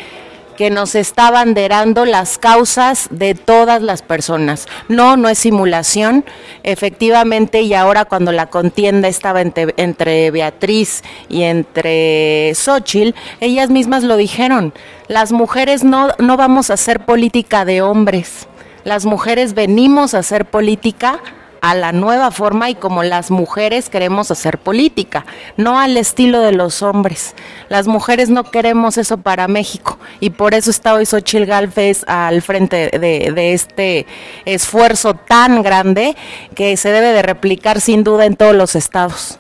que 0.60 0.69
nos 0.69 0.93
está 0.93 1.32
banderando 1.32 2.04
las 2.04 2.38
causas 2.38 3.08
de 3.12 3.34
todas 3.34 3.82
las 3.82 4.02
personas. 4.02 4.67
No, 4.89 5.15
no 5.15 5.30
es 5.30 5.39
simulación. 5.39 6.26
Efectivamente, 6.63 7.62
y 7.62 7.74
ahora 7.74 8.04
cuando 8.04 8.34
la 8.34 8.48
contienda 8.48 9.08
estaba 9.08 9.39
entre, 9.39 10.32
Beatriz 10.32 11.02
y 11.30 11.43
entre 11.43 12.52
Xochitl, 12.56 13.17
ellas 13.39 13.69
mismas 13.69 14.04
lo 14.04 14.17
dijeron. 14.17 14.74
Las 15.08 15.32
mujeres 15.32 15.86
no, 15.86 16.10
no 16.19 16.36
vamos 16.36 16.69
a 16.69 16.74
hacer 16.74 17.06
política 17.06 17.63
de 17.63 17.82
hombres. 17.82 18.50
Las 18.84 19.06
mujeres 19.06 19.54
venimos 19.54 20.13
a 20.13 20.19
hacer 20.19 20.43
política 20.43 21.22
a 21.62 21.76
la 21.76 21.91
nueva 21.91 22.32
forma 22.32 22.69
y 22.69 22.76
como 22.76 23.04
las 23.04 23.32
mujeres 23.32 23.89
queremos 23.89 24.32
hacer 24.32 24.58
política, 24.58 25.26
no 25.58 25.80
al 25.80 25.98
estilo 25.98 26.41
de 26.41 26.52
los 26.52 26.82
hombres. 26.82 27.36
Las 27.69 27.88
mujeres 27.88 28.30
no 28.30 28.43
queremos 28.43 28.98
eso 28.98 29.17
para 29.17 29.48
México 29.48 29.98
y 30.19 30.32
por 30.32 30.54
eso 30.54 30.69
está 30.69 30.93
hoy 30.93 31.06
Xochil 31.06 31.45
Galvez 31.45 32.04
al 32.08 32.41
frente 32.41 32.89
de, 33.00 33.54
este 33.54 34.06
esfuerzo 34.45 35.13
tan 35.13 35.63
grande 35.63 36.15
que 36.56 36.78
se 36.78 36.89
debe 36.89 37.13
de 37.13 37.22
replicar 37.22 37.82
sin 37.82 38.04
duda 38.04 38.26
en 38.26 38.36
todos 38.36 38.56
los 38.56 38.76
estados. 38.76 39.38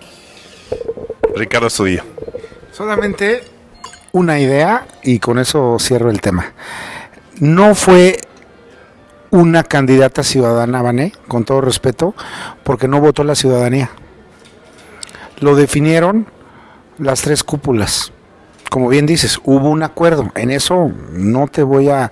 Ricardo 1.35 1.69
Sudillo. 1.69 2.03
Solamente 2.71 3.43
una 4.11 4.39
idea 4.39 4.87
y 5.03 5.19
con 5.19 5.39
eso 5.39 5.77
cierro 5.79 6.09
el 6.09 6.21
tema. 6.21 6.53
No 7.39 7.75
fue 7.75 8.19
una 9.31 9.63
candidata 9.63 10.23
ciudadana, 10.23 10.81
Vané, 10.81 11.13
con 11.27 11.45
todo 11.45 11.61
respeto, 11.61 12.15
porque 12.63 12.87
no 12.87 12.99
votó 12.99 13.23
la 13.23 13.35
ciudadanía. 13.35 13.89
Lo 15.39 15.55
definieron 15.55 16.27
las 16.97 17.21
tres 17.21 17.43
cúpulas. 17.43 18.11
Como 18.69 18.89
bien 18.89 19.05
dices, 19.05 19.39
hubo 19.43 19.69
un 19.69 19.83
acuerdo. 19.83 20.31
En 20.35 20.51
eso 20.51 20.91
no 21.11 21.47
te 21.47 21.63
voy 21.63 21.89
a... 21.89 22.11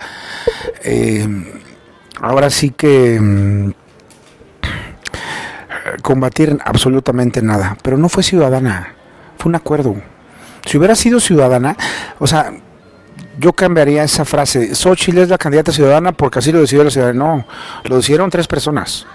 eh, 0.84 1.28
ahora 2.22 2.50
sí 2.50 2.72
que... 2.72 3.20
mm, 3.20 3.72
combatir 6.02 6.58
absolutamente 6.64 7.42
nada. 7.42 7.78
Pero 7.82 7.98
no 7.98 8.10
fue 8.10 8.24
ciudadana. 8.24 8.94
Fue 9.38 9.50
un 9.50 9.56
acuerdo. 9.56 9.96
Si 10.66 10.78
hubiera 10.78 10.96
sido 10.96 11.20
ciudadana, 11.20 11.78
o 12.20 12.28
sea, 12.28 12.52
yo 13.38 13.54
cambiaría 13.54 14.04
esa 14.04 14.26
frase. 14.26 14.74
Xochitl 14.76 15.20
es 15.20 15.30
la 15.30 15.38
candidata 15.38 15.72
ciudadana 15.72 16.12
porque 16.12 16.40
así 16.40 16.52
lo 16.52 16.62
decidió 16.62 16.84
la 16.84 16.90
ciudadanía. 16.90 17.24
No, 17.24 17.46
lo 17.84 17.98
decidieron 17.98 18.30
tres 18.30 18.48
personas. 18.48 19.06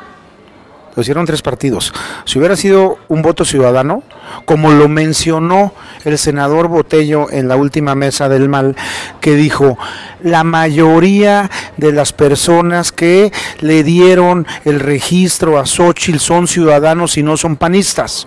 Lo 0.95 1.01
hicieron 1.03 1.25
tres 1.25 1.41
partidos. 1.41 1.93
Si 2.25 2.39
hubiera 2.39 2.55
sido 2.55 2.99
un 3.09 3.23
voto 3.23 3.45
ciudadano, 3.45 4.03
como 4.45 4.73
lo 4.73 4.89
mencionó 4.89 5.73
el 6.05 6.19
senador 6.19 6.69
Botello 6.69 7.31
en 7.31 7.49
la 7.49 7.57
última 7.57 7.95
mesa 7.95 8.29
del 8.29 8.49
mal, 8.49 8.77
que 9.21 9.35
dijo, 9.35 9.79
la 10.23 10.45
mayoría 10.45 11.51
de 11.79 11.93
las 11.93 12.13
personas 12.13 12.93
que 12.93 13.33
le 13.61 13.85
dieron 13.85 14.47
el 14.65 14.81
registro 14.81 15.59
a 15.59 15.67
Xochitl 15.67 16.19
son 16.19 16.47
ciudadanos 16.47 17.17
y 17.17 17.23
no 17.23 17.37
son 17.37 17.57
panistas. 17.57 18.27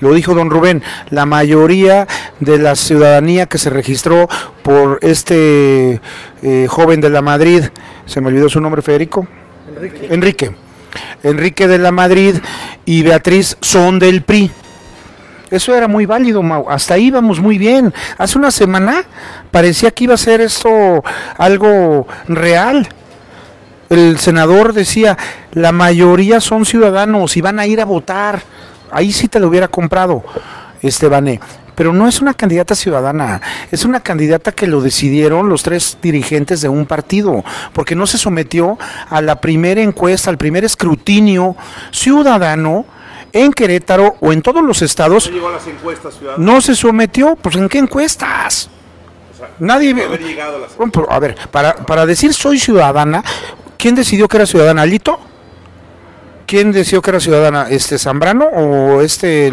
Lo 0.00 0.12
dijo 0.12 0.34
don 0.34 0.50
Rubén, 0.50 0.82
la 1.10 1.26
mayoría 1.26 2.08
de 2.40 2.58
la 2.58 2.74
ciudadanía 2.74 3.46
que 3.46 3.58
se 3.58 3.70
registró 3.70 4.28
por 4.62 4.98
este 5.02 6.00
eh, 6.42 6.66
joven 6.68 7.00
de 7.00 7.10
la 7.10 7.22
Madrid, 7.22 7.64
se 8.06 8.20
me 8.20 8.28
olvidó 8.28 8.48
su 8.48 8.60
nombre, 8.60 8.82
Federico. 8.82 9.26
Enrique. 9.76 10.06
Enrique. 10.10 10.71
Enrique 11.22 11.68
de 11.68 11.78
la 11.78 11.92
Madrid 11.92 12.36
y 12.84 13.02
Beatriz 13.02 13.56
son 13.60 13.98
del 13.98 14.22
PRI. 14.22 14.50
Eso 15.50 15.74
era 15.74 15.86
muy 15.86 16.06
válido, 16.06 16.42
Mau. 16.42 16.70
Hasta 16.70 16.94
ahí 16.94 17.08
íbamos 17.08 17.40
muy 17.40 17.58
bien. 17.58 17.92
Hace 18.16 18.38
una 18.38 18.50
semana 18.50 19.04
parecía 19.50 19.90
que 19.90 20.04
iba 20.04 20.14
a 20.14 20.16
ser 20.18 20.40
esto 20.40 21.04
algo 21.36 22.06
real. 22.26 22.88
El 23.90 24.18
senador 24.18 24.72
decía, 24.72 25.18
la 25.52 25.70
mayoría 25.70 26.40
son 26.40 26.64
ciudadanos 26.64 27.36
y 27.36 27.42
van 27.42 27.60
a 27.60 27.66
ir 27.66 27.82
a 27.82 27.84
votar. 27.84 28.40
Ahí 28.90 29.12
sí 29.12 29.28
te 29.28 29.40
lo 29.40 29.48
hubiera 29.48 29.68
comprado, 29.68 30.24
Estebané. 30.82 31.40
Pero 31.74 31.92
no 31.92 32.06
es 32.06 32.20
una 32.20 32.34
candidata 32.34 32.74
ciudadana, 32.74 33.40
es 33.70 33.84
una 33.84 34.00
candidata 34.00 34.52
que 34.52 34.66
lo 34.66 34.82
decidieron 34.82 35.48
los 35.48 35.62
tres 35.62 35.96
dirigentes 36.02 36.60
de 36.60 36.68
un 36.68 36.84
partido, 36.84 37.44
porque 37.72 37.94
no 37.94 38.06
se 38.06 38.18
sometió 38.18 38.78
a 39.08 39.22
la 39.22 39.40
primera 39.40 39.80
encuesta, 39.80 40.28
al 40.28 40.36
primer 40.36 40.64
escrutinio 40.64 41.56
ciudadano 41.90 42.84
en 43.32 43.52
Querétaro 43.52 44.16
o 44.20 44.32
en 44.32 44.42
todos 44.42 44.62
los 44.62 44.82
estados. 44.82 45.30
llegó 45.30 45.48
a 45.48 45.52
las 45.52 45.66
encuestas. 45.66 46.14
No 46.36 46.60
se 46.60 46.74
sometió, 46.74 47.36
pues 47.36 47.56
¿en 47.56 47.68
qué 47.68 47.78
encuestas? 47.78 48.68
Nadie... 49.58 49.94
llegado 49.94 50.56
a 50.56 50.60
las 50.60 50.76
Bueno, 50.76 50.92
pero, 50.92 51.10
a 51.10 51.18
ver, 51.18 51.36
para, 51.50 51.74
para 51.74 52.06
decir 52.06 52.34
soy 52.34 52.58
ciudadana, 52.58 53.24
¿quién 53.76 53.94
decidió 53.94 54.28
que 54.28 54.36
era 54.36 54.46
ciudadana? 54.46 54.82
¿Alito? 54.82 55.18
¿Quién 56.52 56.70
decidió 56.70 57.00
que 57.00 57.08
era 57.08 57.18
ciudadana? 57.18 57.68
¿Este 57.70 57.98
Zambrano 57.98 58.44
o 58.44 59.00
este 59.00 59.46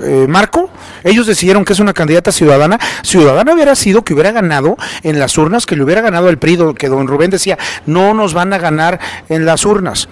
eh, 0.00 0.26
Marco? 0.28 0.68
Ellos 1.04 1.28
decidieron 1.28 1.64
que 1.64 1.74
es 1.74 1.78
una 1.78 1.92
candidata 1.92 2.32
ciudadana. 2.32 2.76
Ciudadana 3.04 3.54
hubiera 3.54 3.76
sido 3.76 4.02
que 4.02 4.14
hubiera 4.14 4.32
ganado 4.32 4.76
en 5.04 5.20
las 5.20 5.38
urnas, 5.38 5.64
que 5.64 5.76
le 5.76 5.84
hubiera 5.84 6.00
ganado 6.00 6.28
el 6.28 6.38
PRI, 6.38 6.58
que 6.76 6.88
don 6.88 7.06
Rubén 7.06 7.30
decía, 7.30 7.56
no 7.86 8.14
nos 8.14 8.34
van 8.34 8.52
a 8.52 8.58
ganar 8.58 8.98
en 9.28 9.46
las 9.46 9.64
urnas. 9.64 10.08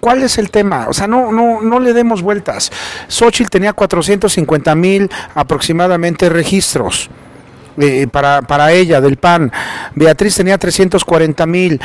¿Cuál 0.00 0.22
es 0.22 0.36
el 0.36 0.50
tema? 0.50 0.88
O 0.90 0.92
sea, 0.92 1.06
no, 1.06 1.32
no, 1.32 1.62
no 1.62 1.80
le 1.80 1.94
demos 1.94 2.20
vueltas. 2.20 2.70
Xochitl 3.08 3.48
tenía 3.48 3.72
450 3.72 4.74
mil 4.74 5.10
aproximadamente 5.34 6.28
registros 6.28 7.08
eh, 7.78 8.06
para, 8.10 8.42
para 8.42 8.72
ella 8.72 9.00
del 9.00 9.16
PAN. 9.16 9.50
Beatriz 9.94 10.36
tenía 10.36 10.58
340 10.58 11.46
mil. 11.46 11.80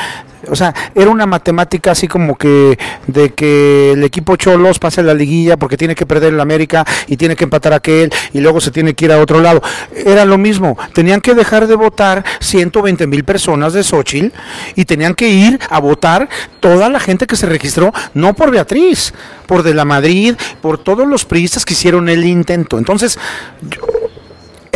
O 0.49 0.55
sea, 0.55 0.73
era 0.95 1.09
una 1.09 1.25
matemática 1.25 1.91
así 1.91 2.07
como 2.07 2.35
que 2.37 2.77
de 3.07 3.33
que 3.33 3.93
el 3.93 4.03
equipo 4.03 4.35
Cholos 4.35 4.79
pase 4.79 5.01
la 5.03 5.13
liguilla 5.13 5.57
porque 5.57 5.77
tiene 5.77 5.95
que 5.95 6.05
perder 6.05 6.33
el 6.33 6.39
América 6.39 6.85
y 7.07 7.17
tiene 7.17 7.35
que 7.35 7.45
empatar 7.45 7.73
aquel 7.73 8.11
y 8.33 8.39
luego 8.39 8.61
se 8.61 8.71
tiene 8.71 8.93
que 8.93 9.05
ir 9.05 9.11
a 9.11 9.19
otro 9.19 9.41
lado. 9.41 9.61
Era 9.93 10.25
lo 10.25 10.37
mismo. 10.37 10.77
Tenían 10.93 11.21
que 11.21 11.33
dejar 11.33 11.67
de 11.67 11.75
votar 11.75 12.23
120 12.39 13.07
mil 13.07 13.23
personas 13.23 13.73
de 13.73 13.83
Xochitl 13.83 14.33
y 14.75 14.85
tenían 14.85 15.15
que 15.15 15.29
ir 15.29 15.59
a 15.69 15.79
votar 15.79 16.29
toda 16.59 16.89
la 16.89 16.99
gente 16.99 17.27
que 17.27 17.35
se 17.35 17.45
registró, 17.45 17.93
no 18.13 18.33
por 18.33 18.51
Beatriz, 18.51 19.13
por 19.45 19.63
de 19.63 19.73
la 19.73 19.85
Madrid, 19.85 20.35
por 20.61 20.77
todos 20.77 21.07
los 21.07 21.25
priistas 21.25 21.65
que 21.65 21.73
hicieron 21.73 22.09
el 22.09 22.25
intento. 22.25 22.77
Entonces, 22.77 23.17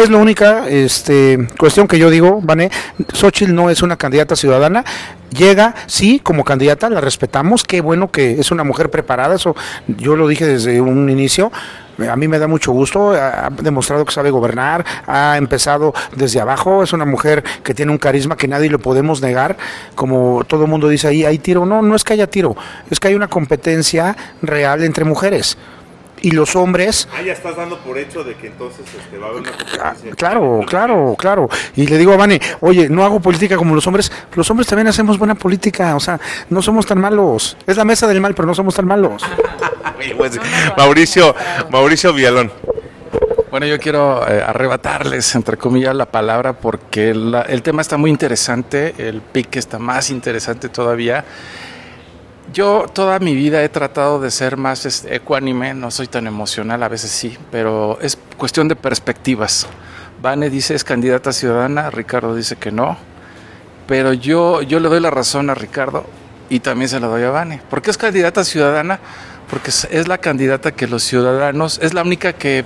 es 0.04 0.10
la 0.10 0.18
única 0.18 0.68
este, 0.68 1.48
cuestión 1.58 1.88
que 1.88 2.00
yo 2.00 2.10
digo, 2.10 2.40
Vané. 2.42 2.72
Xochitl 3.14 3.54
no 3.54 3.70
es 3.70 3.82
una 3.82 3.98
candidata 3.98 4.36
ciudadana. 4.36 4.84
Llega, 5.32 5.76
sí, 5.88 6.20
como 6.20 6.44
candidata, 6.44 6.90
la 6.90 7.02
respetamos. 7.02 7.64
Qué 7.64 7.82
bueno 7.82 8.12
que 8.12 8.40
es 8.40 8.52
una 8.52 8.64
mujer 8.64 8.90
preparada. 8.90 9.36
Eso 9.36 9.56
yo 9.88 10.16
lo 10.16 10.28
dije 10.28 10.46
desde 10.46 10.82
un 10.82 11.10
inicio. 11.10 11.52
A 12.10 12.16
mí 12.16 12.28
me 12.28 12.40
da 12.40 12.48
mucho 12.48 12.72
gusto. 12.72 13.12
Ha 13.12 13.50
demostrado 13.62 14.04
que 14.06 14.12
sabe 14.12 14.30
gobernar. 14.30 14.86
Ha 15.08 15.38
empezado 15.38 15.94
desde 16.16 16.42
abajo. 16.42 16.84
Es 16.84 16.94
una 16.94 17.06
mujer 17.06 17.44
que 17.64 17.74
tiene 17.74 17.92
un 17.92 17.98
carisma 17.98 18.36
que 18.36 18.48
nadie 18.48 18.70
lo 18.70 18.80
podemos 18.80 19.22
negar. 19.22 19.58
Como 19.96 20.44
todo 20.46 20.68
mundo 20.68 20.90
dice 20.90 21.08
ahí, 21.08 21.24
hay 21.24 21.38
tiro. 21.38 21.66
No, 21.66 21.82
no 21.82 21.96
es 21.96 22.04
que 22.04 22.14
haya 22.14 22.28
tiro. 22.28 22.56
Es 22.90 23.00
que 23.00 23.10
hay 23.10 23.16
una 23.16 23.28
competencia 23.28 24.18
real 24.42 24.84
entre 24.84 25.06
mujeres. 25.06 25.58
Y 26.22 26.32
los 26.32 26.56
hombres 26.56 27.08
Ah, 27.18 27.22
ya 27.22 27.34
estás 27.34 27.56
dando 27.56 27.78
por 27.80 27.98
hecho 27.98 28.24
de 28.24 28.36
que 28.36 28.48
entonces 28.48 28.86
este, 28.96 29.18
va 29.18 29.28
a 29.28 29.30
haber 29.32 29.42
una 29.42 29.52
Ah, 29.52 29.56
competencia. 29.94 30.12
Claro, 30.16 30.62
claro, 30.68 31.16
claro. 31.18 31.50
Y 31.76 31.88
le 31.88 31.98
digo 31.98 32.14
a 32.14 32.18
Vane, 32.18 32.40
oye, 32.60 32.90
no 32.90 33.04
hago 33.04 33.20
política 33.20 33.58
como 33.58 33.74
los 33.76 33.86
hombres. 33.88 34.12
Los 34.36 34.50
hombres 34.52 34.68
también 34.68 34.88
hacemos 34.88 35.18
buena 35.18 35.36
política. 35.36 35.96
O 35.96 36.00
sea, 36.00 36.20
no 36.50 36.62
somos 36.62 36.86
tan 36.86 37.00
malos. 37.00 37.58
Es 37.66 37.76
la 37.78 37.86
mesa 37.86 38.06
del 38.08 38.22
mal, 38.22 38.36
pero 38.36 38.46
no 38.48 38.54
somos 38.56 38.76
tan 38.76 38.86
malos. 38.88 39.24
Pues, 40.18 40.40
Mauricio, 40.78 41.36
Mauricio 41.70 42.12
Villalón. 42.12 42.52
Bueno, 43.52 43.68
yo 43.68 43.78
quiero 43.80 44.28
eh, 44.28 44.42
arrebatarles, 44.42 45.36
entre 45.36 45.58
comillas, 45.58 45.94
la 45.96 46.06
palabra 46.08 46.54
porque 46.54 47.14
la- 47.14 47.42
el 47.44 47.62
tema 47.62 47.82
está 47.84 47.98
muy 47.98 48.10
interesante, 48.10 48.96
el 48.98 49.22
pique 49.22 49.60
está 49.60 49.78
más 49.78 50.10
interesante 50.10 50.70
todavía. 50.70 51.24
Yo 52.54 52.86
toda 52.92 53.20
mi 53.20 53.36
vida 53.36 53.64
he 53.64 53.70
tratado 53.70 54.20
de 54.20 54.30
ser 54.32 54.58
más 54.58 54.86
este, 54.86 55.16
ecuánime, 55.16 55.74
no 55.74 55.90
soy 55.92 56.08
tan 56.08 56.28
emocional, 56.28 56.84
a 56.84 56.90
veces 56.90 57.12
sí, 57.12 57.38
pero 57.52 57.98
es 58.02 58.18
cuestión 58.38 58.68
de 58.68 58.76
perspectivas. 58.76 59.68
Vane 60.22 60.50
dice 60.50 60.76
es 60.76 60.84
candidata 60.84 61.32
ciudadana, 61.32 61.90
Ricardo 61.92 62.36
dice 62.36 62.56
que 62.58 62.72
no, 62.72 62.98
pero 63.88 64.14
yo, 64.14 64.62
yo 64.64 64.80
le 64.80 64.90
doy 64.90 65.00
la 65.00 65.12
razón 65.12 65.50
a 65.50 65.56
Ricardo 65.56 66.06
y 66.50 66.60
también 66.60 66.90
se 66.90 67.00
la 67.00 67.08
doy 67.08 67.24
a 67.24 67.30
Vane. 67.32 67.62
¿Por 67.70 67.82
qué 67.82 67.92
es 67.92 67.98
candidata 67.98 68.44
ciudadana? 68.44 69.00
Porque 69.50 69.70
es- 69.70 70.08
la 70.08 70.18
candidata 70.18 70.72
que 70.74 70.88
los 70.88 71.04
ciudadanos, 71.04 71.80
es 71.82 71.94
la 71.94 72.02
única 72.02 72.34
que 72.34 72.66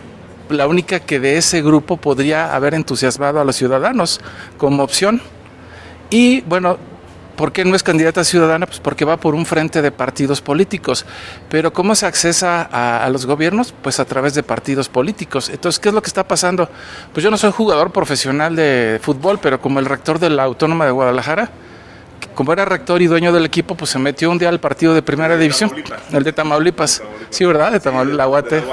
la 0.50 0.68
única 0.68 1.00
que 1.00 1.20
de 1.20 1.38
ese 1.38 1.64
grupo 1.64 1.98
podría 1.98 2.54
haber 2.56 2.76
entusiasmado 2.76 3.40
a 3.40 3.44
los 3.44 3.56
ciudadanos 3.56 4.22
como 4.60 4.84
opción. 4.84 5.20
Y 6.12 6.42
bueno, 6.42 6.78
¿por 7.36 7.52
qué 7.52 7.66
no 7.66 7.76
es 7.76 7.84
candidata 7.84 8.24
ciudadana? 8.24 8.66
Pues 8.66 8.80
porque 8.80 9.06
va 9.06 9.18
por 9.18 9.36
un 9.36 9.46
frente 9.46 9.82
de 9.82 9.92
partidos 9.92 10.42
políticos. 10.42 11.06
Pero 11.50 11.74
¿cómo 11.74 11.96
se 11.96 12.06
accesa 12.06 12.68
a, 12.72 13.04
a 13.04 13.10
los 13.10 13.26
gobiernos? 13.26 13.74
Pues 13.82 14.00
a 14.00 14.06
través 14.06 14.34
de 14.34 14.44
partidos 14.44 14.90
políticos. 14.90 15.50
Entonces, 15.50 15.80
¿qué 15.80 15.90
es 15.90 15.96
lo 15.96 16.02
que 16.02 16.08
está 16.08 16.28
pasando? 16.28 16.70
Pues 17.14 17.24
yo 17.24 17.32
no 17.32 17.38
soy 17.38 17.52
jugador 17.52 17.92
profesional 17.92 18.56
de 18.56 19.00
fútbol, 19.02 19.40
pero 19.42 19.60
como 19.60 19.80
el 19.80 19.86
rector 19.86 20.20
de 20.20 20.30
la 20.30 20.44
Autónoma 20.44 20.86
de 20.86 20.92
Guadalajara, 20.92 21.50
como 22.34 22.52
era 22.54 22.66
rector 22.66 23.02
y 23.02 23.08
dueño 23.08 23.32
del 23.32 23.46
equipo, 23.46 23.76
pues 23.76 23.92
se 23.92 24.00
metió 24.00 24.30
un 24.30 24.38
día 24.38 24.50
al 24.50 24.60
partido 24.60 24.94
de 24.94 25.02
primera 25.02 25.38
división, 25.38 25.72
el 26.12 26.24
de 26.24 26.34
Tamaulipas. 26.34 27.02
Sí, 27.30 27.46
¿verdad? 27.46 27.72
De 27.72 27.80
Tamaulipas, 27.80 28.18
la 28.18 28.26
Guate. 28.26 28.64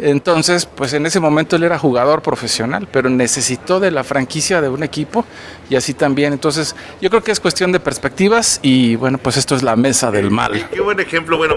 Entonces, 0.00 0.66
pues 0.66 0.92
en 0.92 1.06
ese 1.06 1.20
momento 1.20 1.56
él 1.56 1.64
era 1.64 1.78
jugador 1.78 2.22
profesional, 2.22 2.88
pero 2.90 3.10
necesitó 3.10 3.80
de 3.80 3.90
la 3.90 4.04
franquicia 4.04 4.60
de 4.60 4.68
un 4.68 4.82
equipo 4.82 5.24
y 5.68 5.76
así 5.76 5.94
también. 5.94 6.32
Entonces, 6.32 6.76
yo 7.00 7.10
creo 7.10 7.22
que 7.22 7.32
es 7.32 7.40
cuestión 7.40 7.72
de 7.72 7.80
perspectivas 7.80 8.60
y 8.62 8.96
bueno, 8.96 9.18
pues 9.18 9.36
esto 9.36 9.56
es 9.56 9.62
la 9.62 9.76
mesa 9.76 10.10
del 10.10 10.30
mal. 10.30 10.68
Qué 10.70 10.80
buen 10.80 11.00
ejemplo. 11.00 11.36
Bueno, 11.36 11.56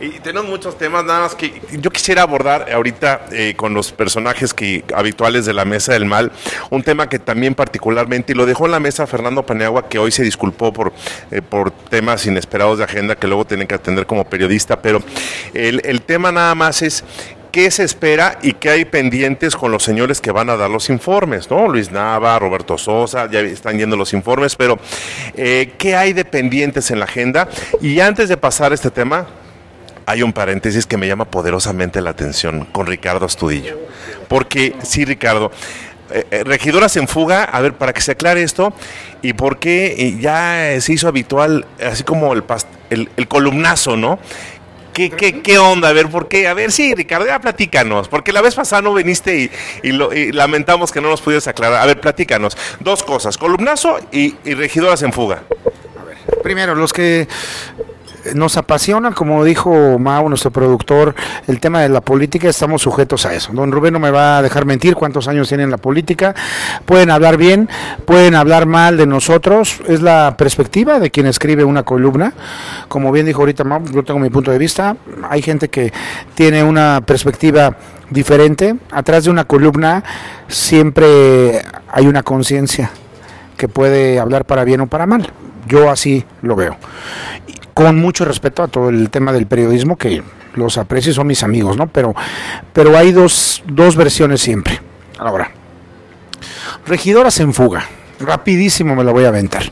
y 0.00 0.20
tenemos 0.20 0.48
muchos 0.48 0.78
temas, 0.78 1.04
nada 1.04 1.20
más 1.20 1.34
que 1.34 1.60
yo 1.72 1.90
quisiera 1.90 2.22
abordar 2.22 2.72
ahorita 2.72 3.26
eh, 3.32 3.54
con 3.56 3.74
los 3.74 3.92
personajes 3.92 4.54
que, 4.54 4.84
habituales 4.94 5.44
de 5.44 5.52
la 5.52 5.64
Mesa 5.64 5.92
del 5.92 6.04
Mal, 6.04 6.32
un 6.70 6.82
tema 6.82 7.08
que 7.08 7.18
también 7.18 7.54
particularmente, 7.54 8.32
y 8.32 8.36
lo 8.36 8.46
dejó 8.46 8.66
en 8.66 8.72
la 8.72 8.80
mesa 8.80 9.06
Fernando 9.06 9.44
Paniagua, 9.44 9.88
que 9.88 9.98
hoy 9.98 10.10
se 10.10 10.22
disculpó 10.22 10.72
por, 10.72 10.92
eh, 11.30 11.42
por 11.42 11.70
temas 11.70 12.24
inesperados 12.26 12.78
de 12.78 12.84
agenda 12.84 13.16
que 13.16 13.26
luego 13.26 13.44
tienen 13.44 13.66
que 13.66 13.74
atender 13.74 14.06
como 14.06 14.24
periodista, 14.24 14.80
pero 14.80 15.02
el, 15.54 15.82
el 15.84 16.02
tema 16.02 16.32
nada 16.32 16.54
más 16.54 16.82
es 16.82 17.04
qué 17.50 17.70
se 17.70 17.84
espera 17.84 18.38
y 18.42 18.54
qué 18.54 18.70
hay 18.70 18.84
pendientes 18.84 19.56
con 19.56 19.72
los 19.72 19.82
señores 19.82 20.20
que 20.20 20.30
van 20.30 20.50
a 20.50 20.56
dar 20.56 20.70
los 20.70 20.90
informes, 20.90 21.50
¿no? 21.50 21.68
Luis 21.68 21.90
Nava, 21.90 22.38
Roberto 22.38 22.78
Sosa, 22.78 23.30
ya 23.30 23.40
están 23.40 23.78
yendo 23.78 23.96
los 23.96 24.12
informes, 24.12 24.56
pero 24.56 24.78
eh, 25.36 25.72
¿qué 25.78 25.96
hay 25.96 26.12
de 26.12 26.24
pendientes 26.24 26.90
en 26.90 26.98
la 26.98 27.04
agenda? 27.04 27.48
Y 27.80 28.00
antes 28.00 28.28
de 28.28 28.36
pasar 28.36 28.72
a 28.72 28.74
este 28.74 28.90
tema, 28.90 29.26
hay 30.06 30.22
un 30.22 30.32
paréntesis 30.32 30.86
que 30.86 30.96
me 30.96 31.06
llama 31.06 31.24
poderosamente 31.24 32.00
la 32.00 32.10
atención 32.10 32.64
con 32.66 32.86
Ricardo 32.86 33.26
Astudillo. 33.26 33.78
Porque, 34.28 34.74
sí, 34.82 35.04
Ricardo, 35.04 35.50
eh, 36.10 36.24
eh, 36.30 36.44
regidoras 36.44 36.96
en 36.96 37.06
fuga, 37.06 37.44
a 37.44 37.60
ver, 37.60 37.74
para 37.74 37.92
que 37.92 38.00
se 38.00 38.12
aclare 38.12 38.42
esto, 38.42 38.72
y 39.22 39.34
por 39.34 39.58
qué 39.58 40.16
ya 40.20 40.80
se 40.80 40.92
hizo 40.92 41.06
habitual, 41.06 41.66
así 41.84 42.02
como 42.02 42.32
el, 42.32 42.44
el 42.90 43.28
columnazo, 43.28 43.96
¿no? 43.96 44.18
¿Qué, 45.08 45.58
onda? 45.58 45.88
A 45.88 45.92
ver, 45.92 46.08
¿por 46.08 46.28
qué? 46.28 46.46
A 46.46 46.54
ver, 46.54 46.70
sí, 46.72 46.94
Ricardo, 46.94 47.26
ya 47.26 47.40
platícanos, 47.40 48.08
porque 48.08 48.32
la 48.32 48.42
vez 48.42 48.54
pasada 48.54 48.82
no 48.82 48.92
viniste 48.92 49.50
y, 49.82 49.92
lamentamos 50.32 50.92
que 50.92 51.00
no 51.00 51.08
nos 51.08 51.22
pudieras 51.22 51.48
aclarar. 51.48 51.80
A 51.80 51.86
ver, 51.86 52.00
platícanos. 52.00 52.56
Dos 52.80 53.02
cosas, 53.02 53.38
columnazo 53.38 53.98
y, 54.12 54.34
y 54.44 54.54
regidoras 54.54 55.02
en 55.02 55.12
fuga. 55.12 55.42
A 55.98 56.04
ver, 56.04 56.18
primero, 56.42 56.74
los 56.74 56.92
que 56.92 57.26
nos 58.34 58.56
apasiona, 58.56 59.12
como 59.12 59.44
dijo 59.44 59.98
Mau, 59.98 60.28
nuestro 60.28 60.50
productor, 60.50 61.14
el 61.46 61.60
tema 61.60 61.80
de 61.80 61.88
la 61.88 62.00
política, 62.00 62.48
estamos 62.48 62.82
sujetos 62.82 63.26
a 63.26 63.34
eso. 63.34 63.52
Don 63.52 63.72
Rubén 63.72 63.92
no 63.92 63.98
me 63.98 64.10
va 64.10 64.38
a 64.38 64.42
dejar 64.42 64.64
mentir 64.64 64.94
cuántos 64.94 65.28
años 65.28 65.48
tiene 65.48 65.64
en 65.64 65.70
la 65.70 65.76
política. 65.76 66.34
Pueden 66.86 67.10
hablar 67.10 67.36
bien, 67.36 67.68
pueden 68.04 68.34
hablar 68.34 68.66
mal 68.66 68.96
de 68.96 69.06
nosotros, 69.06 69.80
es 69.86 70.02
la 70.02 70.34
perspectiva 70.36 71.00
de 71.00 71.10
quien 71.10 71.26
escribe 71.26 71.64
una 71.64 71.82
columna. 71.82 72.32
Como 72.88 73.12
bien 73.12 73.26
dijo 73.26 73.40
ahorita 73.40 73.64
Mau, 73.64 73.84
yo 73.86 74.04
tengo 74.04 74.20
mi 74.20 74.30
punto 74.30 74.50
de 74.50 74.58
vista, 74.58 74.96
hay 75.28 75.42
gente 75.42 75.68
que 75.68 75.92
tiene 76.34 76.62
una 76.62 77.02
perspectiva 77.04 77.76
diferente. 78.10 78.76
Atrás 78.90 79.24
de 79.24 79.30
una 79.30 79.44
columna 79.44 80.02
siempre 80.48 81.62
hay 81.88 82.06
una 82.06 82.22
conciencia 82.22 82.90
que 83.56 83.68
puede 83.68 84.18
hablar 84.18 84.44
para 84.44 84.64
bien 84.64 84.80
o 84.80 84.86
para 84.86 85.06
mal. 85.06 85.30
Yo 85.66 85.90
así 85.90 86.24
lo 86.42 86.56
veo 86.56 86.76
con 87.74 87.98
mucho 87.98 88.24
respeto 88.24 88.62
a 88.62 88.68
todo 88.68 88.88
el 88.88 89.10
tema 89.10 89.32
del 89.32 89.46
periodismo, 89.46 89.96
que 89.96 90.22
los 90.54 90.78
aprecio, 90.78 91.12
son 91.12 91.26
mis 91.26 91.42
amigos, 91.42 91.76
¿no? 91.76 91.86
Pero, 91.86 92.14
pero 92.72 92.96
hay 92.96 93.12
dos, 93.12 93.62
dos 93.66 93.96
versiones 93.96 94.40
siempre. 94.40 94.80
Ahora, 95.18 95.50
regidoras 96.86 97.38
en 97.40 97.54
fuga, 97.54 97.84
rapidísimo 98.18 98.94
me 98.94 99.04
la 99.04 99.12
voy 99.12 99.24
a 99.24 99.28
aventar. 99.28 99.64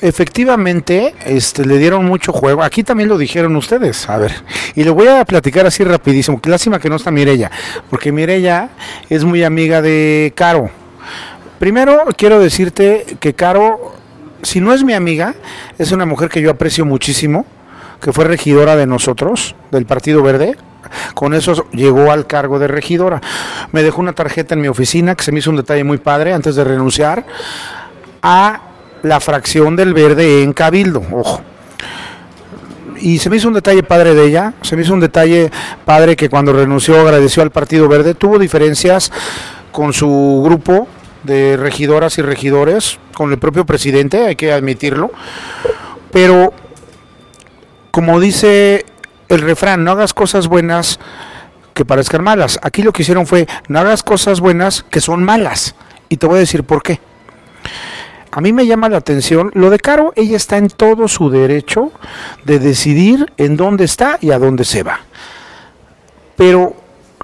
Efectivamente, 0.00 1.14
este, 1.24 1.64
le 1.64 1.78
dieron 1.78 2.04
mucho 2.04 2.32
juego. 2.32 2.62
Aquí 2.62 2.82
también 2.82 3.08
lo 3.08 3.16
dijeron 3.16 3.56
ustedes. 3.56 4.08
A 4.08 4.18
ver, 4.18 4.32
y 4.74 4.84
le 4.84 4.90
voy 4.90 5.08
a 5.08 5.24
platicar 5.24 5.66
así 5.66 5.84
rapidísimo. 5.84 6.40
Lástima 6.44 6.78
que 6.78 6.90
no 6.90 6.96
está 6.96 7.10
Mirella, 7.10 7.50
porque 7.88 8.12
Mirella 8.12 8.68
es 9.08 9.24
muy 9.24 9.42
amiga 9.42 9.80
de 9.80 10.32
Caro. 10.36 10.70
Primero 11.58 12.04
quiero 12.16 12.38
decirte 12.38 13.16
que 13.18 13.32
Caro 13.32 13.95
si 14.42 14.60
no 14.60 14.72
es 14.72 14.84
mi 14.84 14.92
amiga, 14.92 15.34
es 15.78 15.92
una 15.92 16.06
mujer 16.06 16.28
que 16.28 16.40
yo 16.40 16.50
aprecio 16.50 16.84
muchísimo, 16.84 17.46
que 18.00 18.12
fue 18.12 18.24
regidora 18.24 18.76
de 18.76 18.86
nosotros, 18.86 19.54
del 19.70 19.86
Partido 19.86 20.22
Verde. 20.22 20.56
Con 21.14 21.34
eso 21.34 21.66
llegó 21.72 22.12
al 22.12 22.26
cargo 22.26 22.58
de 22.58 22.68
regidora. 22.68 23.20
Me 23.72 23.82
dejó 23.82 24.00
una 24.00 24.12
tarjeta 24.12 24.54
en 24.54 24.60
mi 24.60 24.68
oficina 24.68 25.14
que 25.14 25.24
se 25.24 25.32
me 25.32 25.40
hizo 25.40 25.50
un 25.50 25.56
detalle 25.56 25.82
muy 25.82 25.98
padre 25.98 26.32
antes 26.32 26.54
de 26.54 26.64
renunciar 26.64 27.24
a 28.22 28.60
la 29.02 29.20
fracción 29.20 29.76
del 29.76 29.94
Verde 29.94 30.42
en 30.42 30.52
Cabildo. 30.52 31.02
Ojo 31.10 31.42
y 33.00 33.18
se 33.18 33.30
me 33.30 33.36
hizo 33.36 33.48
un 33.48 33.54
detalle 33.54 33.82
padre 33.82 34.14
de 34.14 34.26
ella, 34.26 34.54
se 34.62 34.76
me 34.76 34.82
hizo 34.82 34.94
un 34.94 35.00
detalle 35.00 35.50
padre 35.84 36.16
que 36.16 36.28
cuando 36.28 36.52
renunció 36.52 37.00
agradeció 37.00 37.42
al 37.42 37.50
Partido 37.50 37.88
Verde, 37.88 38.14
tuvo 38.14 38.38
diferencias 38.38 39.12
con 39.72 39.92
su 39.92 40.42
grupo 40.44 40.88
de 41.22 41.56
regidoras 41.56 42.18
y 42.18 42.22
regidores, 42.22 42.98
con 43.16 43.32
el 43.32 43.38
propio 43.38 43.64
presidente, 43.64 44.26
hay 44.26 44.36
que 44.36 44.52
admitirlo. 44.52 45.10
Pero, 46.12 46.52
como 47.90 48.20
dice 48.20 48.84
el 49.28 49.40
refrán, 49.40 49.84
no 49.84 49.92
hagas 49.92 50.12
cosas 50.12 50.48
buenas 50.48 51.00
que 51.72 51.86
parezcan 51.86 52.22
malas. 52.22 52.60
Aquí 52.62 52.82
lo 52.82 52.92
que 52.92 53.00
hicieron 53.00 53.26
fue, 53.26 53.46
no 53.68 53.78
hagas 53.78 54.02
cosas 54.02 54.40
buenas 54.40 54.84
que 54.90 55.00
son 55.00 55.24
malas. 55.24 55.74
Y 56.10 56.18
te 56.18 56.26
voy 56.26 56.36
a 56.36 56.40
decir 56.40 56.62
por 56.64 56.82
qué. 56.82 57.00
A 58.32 58.42
mí 58.42 58.52
me 58.52 58.66
llama 58.66 58.90
la 58.90 58.98
atención, 58.98 59.50
lo 59.54 59.70
de 59.70 59.78
Caro, 59.78 60.12
ella 60.14 60.36
está 60.36 60.58
en 60.58 60.68
todo 60.68 61.08
su 61.08 61.30
derecho 61.30 61.92
de 62.44 62.58
decidir 62.58 63.32
en 63.38 63.56
dónde 63.56 63.84
está 63.84 64.18
y 64.20 64.30
a 64.30 64.38
dónde 64.38 64.64
se 64.64 64.82
va. 64.82 65.00
Pero 66.36 66.76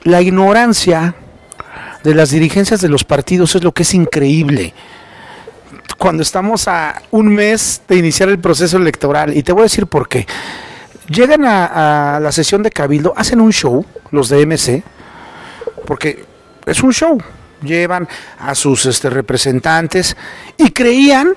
la 0.05 0.23
ignorancia 0.23 1.15
de 2.03 2.15
las 2.15 2.31
dirigencias 2.31 2.81
de 2.81 2.89
los 2.89 3.05
partidos 3.05 3.55
es 3.57 3.63
lo 3.63 3.73
que 3.73 3.83
es 3.83 3.93
increíble. 3.93 4.73
Cuando 6.03 6.25
estamos 6.25 6.67
a 6.67 7.01
un 7.13 7.29
mes 7.29 7.81
de 7.87 7.95
iniciar 7.95 8.29
el 8.29 8.41
proceso 8.41 8.77
electoral, 8.77 9.37
y 9.37 9.45
te 9.45 9.53
voy 9.53 9.61
a 9.61 9.63
decir 9.63 9.87
por 9.87 10.09
qué. 10.09 10.27
Llegan 11.07 11.45
a, 11.45 12.19
la 12.21 12.33
sesión 12.33 12.61
de 12.65 12.73
Cabildo, 12.73 13.15
hacen 13.17 13.41
un 13.41 13.53
show, 13.53 13.87
los 14.11 14.29
de 14.29 14.45
MC, 14.45 14.83
porque 15.87 16.25
es 16.67 16.83
un 16.83 16.93
show. 16.93 17.23
Llevan 17.63 18.09
a 18.41 18.57
sus 18.57 18.85
este, 18.87 19.11
representantes 19.11 20.17
y 20.57 20.73
creían 20.73 21.35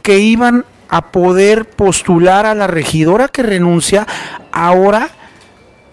que 0.00 0.20
iban 0.20 0.64
a 0.88 1.10
poder 1.10 1.64
postular 1.64 2.46
a 2.46 2.54
la 2.54 2.68
regidora 2.68 3.26
que 3.26 3.42
renuncia 3.42 4.06
ahora 4.52 5.10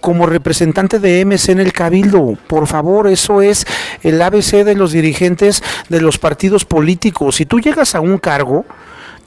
como 0.02 0.26
representante 0.26 1.00
de 1.00 1.24
MC 1.24 1.50
en 1.50 1.60
el 1.60 1.72
Cabildo. 1.72 2.38
Por 2.48 2.68
favor, 2.68 3.08
eso 3.08 3.42
es 3.42 3.66
el 4.04 4.22
ABC 4.22 4.66
de 4.66 4.76
los 4.76 4.92
dirigentes 4.92 5.64
de 5.88 6.02
los 6.02 6.18
partidos 6.18 6.66
políticos. 6.66 7.36
Si 7.36 7.46
tú 7.46 7.60
llegas 7.60 7.96
a 7.96 8.02
un 8.02 8.18
cargo, 8.18 8.66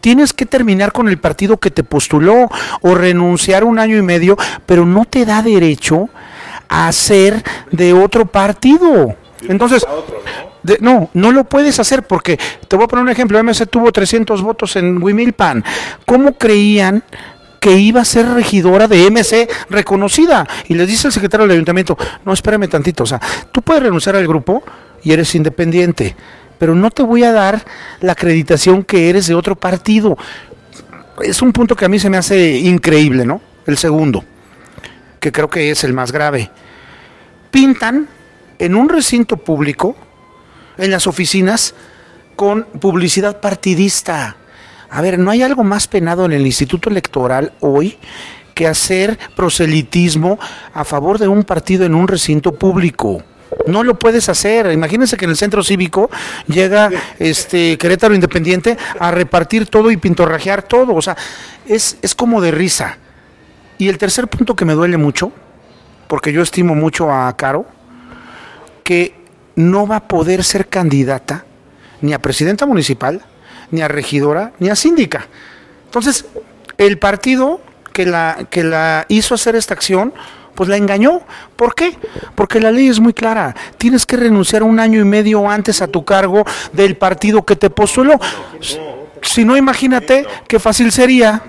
tienes 0.00 0.34
que 0.34 0.44
terminar 0.44 0.92
con 0.92 1.08
el 1.08 1.18
partido 1.18 1.56
que 1.56 1.70
te 1.70 1.82
postuló 1.82 2.50
o 2.82 2.94
renunciar 2.94 3.64
un 3.64 3.78
año 3.78 3.96
y 3.96 4.02
medio, 4.02 4.36
pero 4.66 4.84
no 4.84 5.06
te 5.06 5.24
da 5.24 5.42
derecho 5.42 6.10
a 6.68 6.92
ser 6.92 7.42
de 7.70 7.94
otro 7.94 8.26
partido. 8.26 9.16
Entonces, 9.48 9.86
no, 10.80 11.10
no 11.14 11.32
lo 11.32 11.44
puedes 11.44 11.78
hacer 11.78 12.02
porque, 12.02 12.38
te 12.68 12.76
voy 12.76 12.84
a 12.84 12.88
poner 12.88 13.04
un 13.04 13.10
ejemplo, 13.10 13.42
MC 13.42 13.66
tuvo 13.66 13.92
300 13.92 14.42
votos 14.42 14.76
en 14.76 15.02
Wimilpan. 15.02 15.64
¿Cómo 16.06 16.34
creían 16.34 17.02
que 17.64 17.78
iba 17.78 18.02
a 18.02 18.04
ser 18.04 18.26
regidora 18.26 18.86
de 18.86 19.10
MC 19.10 19.48
reconocida. 19.70 20.46
Y 20.68 20.74
le 20.74 20.84
dice 20.84 21.06
el 21.06 21.14
secretario 21.14 21.46
del 21.46 21.52
ayuntamiento, 21.52 21.96
no, 22.22 22.34
espérame 22.34 22.68
tantito, 22.68 23.04
o 23.04 23.06
sea, 23.06 23.18
tú 23.52 23.62
puedes 23.62 23.82
renunciar 23.82 24.16
al 24.16 24.26
grupo 24.26 24.62
y 25.02 25.12
eres 25.12 25.34
independiente, 25.34 26.14
pero 26.58 26.74
no 26.74 26.90
te 26.90 27.02
voy 27.02 27.24
a 27.24 27.32
dar 27.32 27.64
la 28.02 28.12
acreditación 28.12 28.84
que 28.84 29.08
eres 29.08 29.28
de 29.28 29.34
otro 29.34 29.56
partido. 29.56 30.18
Es 31.22 31.40
un 31.40 31.54
punto 31.54 31.74
que 31.74 31.86
a 31.86 31.88
mí 31.88 31.98
se 31.98 32.10
me 32.10 32.18
hace 32.18 32.50
increíble, 32.58 33.24
¿no? 33.24 33.40
El 33.66 33.78
segundo, 33.78 34.22
que 35.18 35.32
creo 35.32 35.48
que 35.48 35.70
es 35.70 35.84
el 35.84 35.94
más 35.94 36.12
grave. 36.12 36.50
Pintan 37.50 38.08
en 38.58 38.74
un 38.74 38.90
recinto 38.90 39.38
público, 39.38 39.96
en 40.76 40.90
las 40.90 41.06
oficinas, 41.06 41.74
con 42.36 42.64
publicidad 42.78 43.40
partidista. 43.40 44.36
A 44.94 45.00
ver, 45.00 45.18
¿no 45.18 45.32
hay 45.32 45.42
algo 45.42 45.64
más 45.64 45.88
penado 45.88 46.24
en 46.24 46.32
el 46.32 46.46
Instituto 46.46 46.88
Electoral 46.88 47.52
hoy 47.58 47.98
que 48.54 48.68
hacer 48.68 49.18
proselitismo 49.34 50.38
a 50.72 50.84
favor 50.84 51.18
de 51.18 51.26
un 51.26 51.42
partido 51.42 51.84
en 51.84 51.96
un 51.96 52.06
recinto 52.06 52.54
público? 52.54 53.20
No 53.66 53.82
lo 53.82 53.98
puedes 53.98 54.28
hacer. 54.28 54.70
Imagínense 54.70 55.16
que 55.16 55.24
en 55.24 55.32
el 55.32 55.36
centro 55.36 55.64
cívico 55.64 56.10
llega 56.46 56.90
este 57.18 57.76
Querétaro 57.76 58.14
Independiente 58.14 58.78
a 59.00 59.10
repartir 59.10 59.66
todo 59.66 59.90
y 59.90 59.96
pintorrajear 59.96 60.62
todo. 60.62 60.94
O 60.94 61.02
sea, 61.02 61.16
es, 61.66 61.98
es 62.00 62.14
como 62.14 62.40
de 62.40 62.52
risa. 62.52 62.98
Y 63.78 63.88
el 63.88 63.98
tercer 63.98 64.28
punto 64.28 64.54
que 64.54 64.64
me 64.64 64.74
duele 64.74 64.96
mucho, 64.96 65.32
porque 66.06 66.32
yo 66.32 66.40
estimo 66.40 66.76
mucho 66.76 67.10
a 67.10 67.36
Caro, 67.36 67.66
que 68.84 69.16
no 69.56 69.88
va 69.88 69.96
a 69.96 70.06
poder 70.06 70.44
ser 70.44 70.68
candidata 70.68 71.46
ni 72.00 72.12
a 72.12 72.20
presidenta 72.20 72.64
municipal, 72.64 73.24
ni 73.70 73.82
a 73.82 73.88
regidora, 73.88 74.52
ni 74.58 74.68
a 74.68 74.76
síndica. 74.76 75.26
Entonces, 75.86 76.26
el 76.78 76.98
partido 76.98 77.60
que 77.92 78.06
la, 78.06 78.46
que 78.50 78.64
la 78.64 79.06
hizo 79.08 79.34
hacer 79.34 79.56
esta 79.56 79.74
acción, 79.74 80.12
pues 80.54 80.68
la 80.68 80.76
engañó. 80.76 81.22
¿Por 81.56 81.74
qué? 81.74 81.96
Porque 82.34 82.60
la 82.60 82.70
ley 82.70 82.88
es 82.88 83.00
muy 83.00 83.12
clara. 83.12 83.54
Tienes 83.78 84.06
que 84.06 84.16
renunciar 84.16 84.62
un 84.62 84.80
año 84.80 85.00
y 85.00 85.04
medio 85.04 85.48
antes 85.48 85.82
a 85.82 85.88
tu 85.88 86.04
cargo 86.04 86.44
del 86.72 86.96
partido 86.96 87.44
que 87.44 87.56
te 87.56 87.70
postuló. 87.70 88.18
Si 89.22 89.44
no, 89.44 89.56
imagínate 89.56 90.26
qué 90.48 90.58
fácil 90.58 90.92
sería 90.92 91.42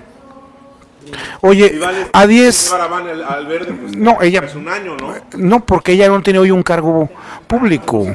Oye, 1.40 1.78
a 2.12 2.26
10. 2.26 2.74
Pues, 3.80 3.96
no, 3.96 4.20
ella. 4.22 4.42
¿no? 5.36 5.64
porque 5.64 5.92
ella 5.92 6.08
no 6.08 6.22
tiene 6.22 6.38
hoy 6.38 6.50
un 6.50 6.62
cargo 6.62 7.08
público. 7.46 8.06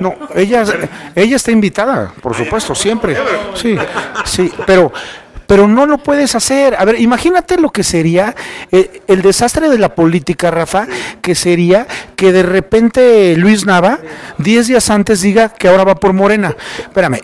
No, 0.00 0.14
ella, 0.34 0.64
ella 1.14 1.36
está 1.36 1.50
invitada, 1.50 2.12
por 2.20 2.34
supuesto, 2.34 2.74
siempre. 2.74 3.16
Sí, 3.54 3.76
sí, 4.24 4.52
pero, 4.66 4.92
pero 5.46 5.66
no 5.68 5.86
lo 5.86 5.98
puedes 5.98 6.34
hacer. 6.34 6.76
A 6.78 6.84
ver, 6.84 7.00
imagínate 7.00 7.58
lo 7.58 7.70
que 7.70 7.82
sería 7.82 8.34
eh, 8.70 9.02
el 9.06 9.22
desastre 9.22 9.68
de 9.68 9.78
la 9.78 9.94
política, 9.94 10.50
Rafa, 10.50 10.86
que 11.22 11.34
sería 11.34 11.86
que 12.16 12.32
de 12.32 12.42
repente 12.42 13.36
Luis 13.36 13.64
Nava, 13.66 13.98
10 14.38 14.66
días 14.68 14.90
antes, 14.90 15.22
diga 15.22 15.48
que 15.50 15.68
ahora 15.68 15.84
va 15.84 15.94
por 15.94 16.12
Morena. 16.12 16.54
Espérame, 16.78 17.20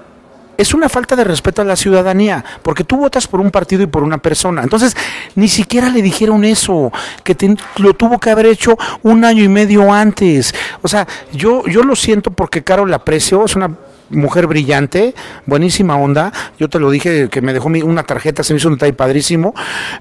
es 0.62 0.74
una 0.74 0.88
falta 0.88 1.16
de 1.16 1.24
respeto 1.24 1.60
a 1.60 1.64
la 1.64 1.74
ciudadanía, 1.74 2.44
porque 2.62 2.84
tú 2.84 2.96
votas 2.96 3.26
por 3.26 3.40
un 3.40 3.50
partido 3.50 3.82
y 3.82 3.86
por 3.86 4.04
una 4.04 4.18
persona. 4.18 4.62
Entonces, 4.62 4.96
ni 5.34 5.48
siquiera 5.48 5.88
le 5.88 6.02
dijeron 6.02 6.44
eso, 6.44 6.92
que 7.24 7.36
lo 7.78 7.94
tuvo 7.94 8.20
que 8.20 8.30
haber 8.30 8.46
hecho 8.46 8.78
un 9.02 9.24
año 9.24 9.42
y 9.42 9.48
medio 9.48 9.92
antes. 9.92 10.54
O 10.82 10.88
sea, 10.88 11.06
yo, 11.32 11.66
yo 11.66 11.82
lo 11.82 11.96
siento 11.96 12.30
porque 12.30 12.62
Caro 12.62 12.86
la 12.86 12.96
aprecio, 12.96 13.44
es 13.44 13.56
una 13.56 13.76
mujer 14.10 14.46
brillante, 14.46 15.14
buenísima 15.46 15.96
onda. 15.96 16.32
Yo 16.58 16.68
te 16.68 16.78
lo 16.78 16.90
dije 16.90 17.28
que 17.28 17.42
me 17.42 17.52
dejó 17.52 17.68
una 17.68 18.04
tarjeta, 18.04 18.44
se 18.44 18.52
me 18.52 18.58
hizo 18.58 18.68
un 18.68 18.74
detalle 18.74 18.92
padrísimo. 18.92 19.54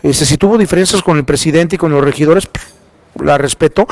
Este, 0.04 0.26
si 0.26 0.38
tuvo 0.38 0.60
diferencias 0.60 1.02
con 1.02 1.18
el 1.18 1.26
presidente 1.26 1.76
y 1.76 1.80
con 1.80 1.92
los 1.92 2.04
regidores, 2.04 2.48
la 3.20 3.40
respeto, 3.40 3.88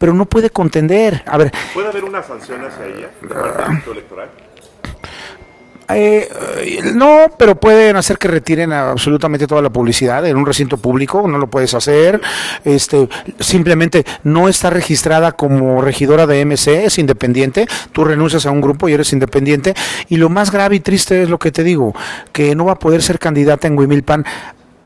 pero 0.00 0.14
no 0.14 0.26
puede 0.26 0.50
contender. 0.50 1.22
A 1.26 1.38
ver, 1.38 1.52
¿puede 1.74 1.88
haber 1.88 2.04
una 2.04 2.22
sanción 2.24 2.64
hacia 2.64 2.86
ella 2.86 3.10
del 3.22 3.92
electoral? 3.92 4.47
Eh, 5.90 6.28
no, 6.94 7.26
pero 7.38 7.54
pueden 7.54 7.96
hacer 7.96 8.18
que 8.18 8.28
retiren 8.28 8.72
absolutamente 8.72 9.46
toda 9.46 9.62
la 9.62 9.70
publicidad 9.70 10.26
en 10.26 10.36
un 10.36 10.44
recinto 10.44 10.76
público, 10.76 11.26
no 11.26 11.38
lo 11.38 11.48
puedes 11.48 11.74
hacer. 11.74 12.20
Este, 12.64 13.08
simplemente 13.40 14.04
no 14.22 14.48
está 14.48 14.70
registrada 14.70 15.32
como 15.32 15.80
regidora 15.80 16.26
de 16.26 16.44
MC, 16.44 16.84
es 16.84 16.98
independiente. 16.98 17.66
Tú 17.92 18.04
renuncias 18.04 18.44
a 18.46 18.50
un 18.50 18.60
grupo 18.60 18.88
y 18.88 18.92
eres 18.92 19.12
independiente. 19.12 19.74
Y 20.08 20.16
lo 20.16 20.28
más 20.28 20.50
grave 20.50 20.76
y 20.76 20.80
triste 20.80 21.22
es 21.22 21.30
lo 21.30 21.38
que 21.38 21.52
te 21.52 21.64
digo, 21.64 21.94
que 22.32 22.54
no 22.54 22.66
va 22.66 22.72
a 22.72 22.78
poder 22.78 23.02
ser 23.02 23.18
candidata 23.18 23.66
en 23.66 23.78
Huimilpan 23.78 24.24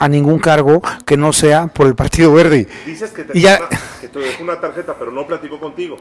a 0.03 0.09
ningún 0.09 0.41
cargo 0.41 0.83
que 1.07 1.17
no 1.17 1.33
sea 1.33 1.69
por 1.69 1.87
el 1.87 1.95
Partido 1.95 2.35
Verde. 2.35 2.67
Dices 2.85 3.13
que 3.13 3.23
te, 3.23 3.39
ya, 3.39 3.61
dejó 4.13 4.43
una 4.43 4.61
tarjeta, 4.61 4.97
pero 4.99 5.13
no 5.13 5.25
platicó 5.29 5.61
contigo. 5.61 5.97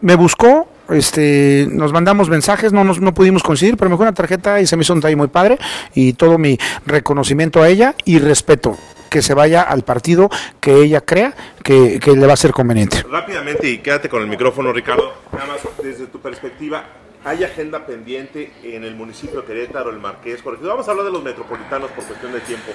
Me 0.00 0.14
buscó, 0.14 0.68
este, 0.88 1.66
nos 1.68 1.92
mandamos 1.92 2.28
mensajes, 2.28 2.72
no, 2.72 2.84
nos, 2.84 3.00
no 3.00 3.12
pudimos 3.12 3.42
coincidir, 3.42 3.76
pero 3.76 3.88
me 3.88 3.94
dejó 3.94 4.04
una 4.04 4.14
tarjeta 4.14 4.60
y 4.60 4.66
se 4.66 4.76
me 4.76 4.82
hizo 4.82 4.92
un 4.92 5.00
detalle 5.00 5.16
muy 5.16 5.26
padre 5.26 5.58
y 5.92 6.12
todo 6.12 6.38
mi 6.38 6.56
reconocimiento 6.86 7.60
a 7.60 7.68
ella 7.68 7.96
y 8.04 8.20
respeto 8.20 8.78
que 9.10 9.22
se 9.22 9.34
vaya 9.34 9.62
al 9.62 9.82
partido 9.82 10.30
que 10.60 10.76
ella 10.76 11.00
crea 11.00 11.34
que, 11.64 11.98
que 11.98 12.12
le 12.12 12.26
va 12.28 12.34
a 12.34 12.36
ser 12.36 12.52
conveniente. 12.52 13.02
Rápidamente 13.10 13.68
y 13.68 13.78
quédate 13.78 14.08
con 14.08 14.22
el 14.22 14.28
micrófono, 14.28 14.72
Ricardo, 14.72 15.14
nada 15.32 15.46
más 15.46 15.62
desde 15.82 16.06
tu 16.06 16.20
perspectiva, 16.20 16.84
¿Hay 17.24 17.44
agenda 17.44 17.86
pendiente 17.86 18.52
en 18.64 18.82
el 18.82 18.96
municipio 18.96 19.42
de 19.42 19.46
Querétaro, 19.46 19.90
el 19.90 20.00
Marqués, 20.00 20.42
corregido? 20.42 20.70
Vamos 20.70 20.88
a 20.88 20.90
hablar 20.90 21.06
de 21.06 21.12
los 21.12 21.22
metropolitanos 21.22 21.88
por 21.92 22.04
cuestión 22.04 22.32
de 22.32 22.40
tiempo. 22.40 22.72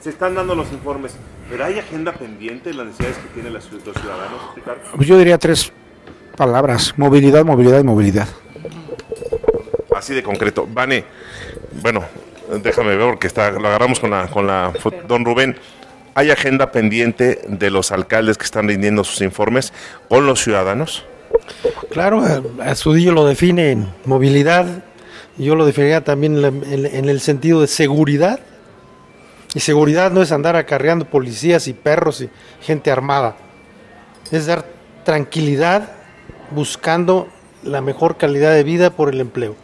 Se 0.00 0.10
están 0.10 0.34
dando 0.34 0.54
los 0.54 0.70
informes, 0.72 1.16
pero 1.50 1.64
¿hay 1.64 1.78
agenda 1.78 2.12
pendiente 2.12 2.70
en 2.70 2.76
las 2.76 2.86
necesidades 2.86 3.18
que 3.18 3.28
tienen 3.34 3.52
los 3.52 3.64
ciudadanos, 3.64 4.54
Ricardo? 4.54 4.82
Pues 4.94 5.08
yo 5.08 5.18
diría 5.18 5.38
tres 5.38 5.72
palabras, 6.36 6.94
movilidad, 6.96 7.44
movilidad 7.44 7.80
y 7.80 7.84
movilidad. 7.84 8.28
Así 9.96 10.14
de 10.14 10.22
concreto. 10.22 10.68
Vane, 10.72 11.04
bueno, 11.82 12.04
déjame 12.62 12.96
ver 12.96 13.08
porque 13.10 13.26
está, 13.26 13.50
lo 13.50 13.66
agarramos 13.66 13.98
con 13.98 14.10
la, 14.10 14.28
con 14.28 14.46
la... 14.46 14.72
Don 15.08 15.24
Rubén, 15.24 15.56
¿hay 16.14 16.30
agenda 16.30 16.70
pendiente 16.70 17.40
de 17.48 17.70
los 17.70 17.90
alcaldes 17.90 18.38
que 18.38 18.44
están 18.44 18.68
rindiendo 18.68 19.02
sus 19.04 19.20
informes 19.20 19.72
con 20.08 20.26
los 20.26 20.42
ciudadanos? 20.42 21.04
Claro, 21.90 22.22
Astudillo 22.60 23.12
lo 23.12 23.26
define 23.26 23.72
en 23.72 23.88
movilidad, 24.04 24.84
yo 25.36 25.54
lo 25.54 25.66
definiría 25.66 26.02
también 26.02 26.44
en, 26.44 27.08
el 27.08 27.20
sentido 27.20 27.60
de 27.60 27.66
seguridad. 27.66 28.40
Y 29.54 29.60
seguridad 29.60 30.10
no 30.10 30.22
es 30.22 30.32
andar 30.32 30.56
acarreando 30.56 31.06
policías 31.06 31.68
y 31.68 31.72
perros 31.72 32.20
y 32.20 32.30
gente 32.60 32.90
armada, 32.90 33.36
es 34.30 34.46
dar 34.46 34.66
tranquilidad 35.04 35.90
buscando 36.50 37.28
la 37.62 37.80
mejor 37.80 38.16
calidad 38.16 38.52
de 38.52 38.62
vida 38.62 38.90
por 38.90 39.12
el 39.12 39.20
empleo. 39.20 39.56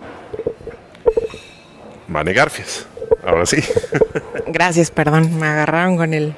Mane 2.09 2.33
Garfias, 2.33 2.87
ahora 3.27 3.47
sí. 3.47 3.57
Gracias, 4.47 4.91
perdón, 4.91 5.39
me 5.39 5.47
agarraron 5.47 5.97
con 5.97 6.15
el 6.15 6.35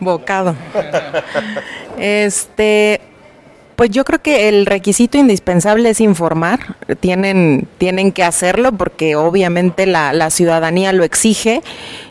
bocado. 0.00 0.54
Este, 1.98 3.00
pues 3.76 3.90
yo 3.90 4.04
creo 4.06 4.22
que 4.22 4.48
el 4.48 4.64
requisito 4.64 5.18
indispensable 5.18 5.90
es 5.90 6.00
informar. 6.00 6.76
Tienen, 7.00 7.68
tienen 7.76 8.10
que 8.10 8.24
hacerlo 8.24 8.72
porque 8.72 9.16
obviamente 9.16 9.84
la, 9.84 10.14
la 10.14 10.30
ciudadanía 10.30 10.94
lo 10.94 11.04
exige. 11.04 11.62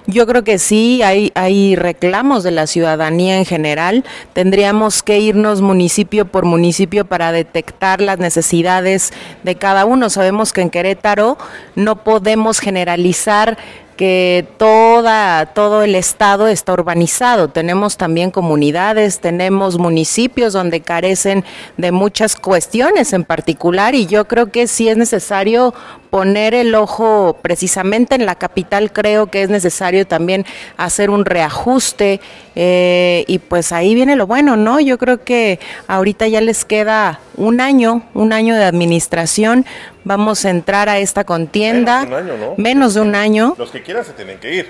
Yo 0.06 0.28
creo 0.28 0.44
que 0.44 0.60
sí, 0.60 1.02
hay, 1.02 1.32
hay 1.34 1.76
reclamos 1.76 2.44
de 2.44 2.52
la 2.52 2.68
ciudadanía 2.68 3.40
en 3.40 3.46
general. 3.46 4.06
Tendríamos 4.34 5.02
que 5.02 5.20
irnos 5.20 5.62
municipio 5.62 6.26
por 6.26 6.46
municipio 6.46 7.06
para 7.06 7.32
detectar 7.32 8.00
las 8.00 8.20
necesidades 8.20 9.12
de 9.42 9.56
cada 9.56 9.86
uno. 9.86 10.12
Sabemos 10.12 10.54
que 10.54 10.62
en 10.62 10.70
Querétaro 10.70 11.40
no 11.74 12.04
podemos 12.04 12.60
generalizar 12.60 13.58
que 13.96 14.48
toda, 14.58 15.46
todo 15.48 15.84
el 15.84 15.96
estado 15.96 16.48
está 16.48 16.74
urbanizado. 16.74 17.50
Tenemos 17.50 17.98
también 17.98 18.32
comunidades, 18.32 19.20
tenemos 19.20 19.78
municipios 19.78 20.54
donde 20.54 20.82
carecen 20.82 21.44
de 21.78 21.92
muchas 21.92 22.36
cuestiones 22.36 23.14
en 23.14 23.24
particular 23.24 23.96
y 23.96 24.06
yo 24.06 24.26
creo 24.28 24.52
que 24.52 24.68
sí 24.68 24.90
es 24.90 24.98
necesario 24.98 25.74
poner 26.10 26.54
el 26.54 26.76
ojo 26.76 27.38
precisamente 27.42 28.16
en 28.16 28.26
la 28.26 28.36
capital, 28.36 28.94
creo 28.94 29.28
que 29.28 29.44
es 29.44 29.50
necesario 29.50 30.08
también 30.08 30.46
hacer 30.78 31.10
un 31.10 31.26
reajuste 31.26 32.22
eh, 32.56 33.26
y 33.28 33.40
pues 33.40 33.74
ahí 33.74 33.96
viene 33.96 34.16
lo 34.16 34.26
bueno, 34.26 34.56
¿no? 34.56 34.80
Yo 34.80 34.98
creo 34.98 35.26
que 35.26 35.60
ahorita 35.88 36.28
ya 36.28 36.40
les 36.40 36.64
queda 36.64 37.20
un 37.36 37.60
año, 37.60 38.04
un 38.14 38.32
año 38.32 38.56
de 38.56 38.64
administración, 38.64 39.66
vamos 40.06 40.46
a 40.46 40.50
entrar 40.50 40.88
a 40.88 41.00
esta 41.00 41.26
contienda. 41.26 42.06
Menos 42.06 42.16
de 42.16 42.22
un 42.22 42.30
año, 42.30 42.38
¿no? 42.38 42.54
Menos 42.56 42.94
de 42.94 43.02
un 43.02 43.16
año. 43.16 43.56
Los 43.58 43.72
que 43.72 43.82
quieran 43.82 44.06
se 44.06 44.14
tienen 44.14 44.38
que 44.38 44.56
ir. 44.56 44.70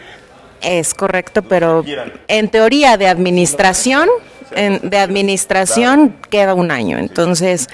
Es 0.61 0.95
correcto, 0.95 1.43
pero 1.43 1.85
en 2.27 2.49
teoría 2.49 2.97
de 2.97 3.07
administración, 3.07 4.09
de 4.55 4.97
administración 4.97 6.15
queda 6.31 6.55
un 6.55 6.71
año. 6.71 6.97
Entonces, 6.97 7.67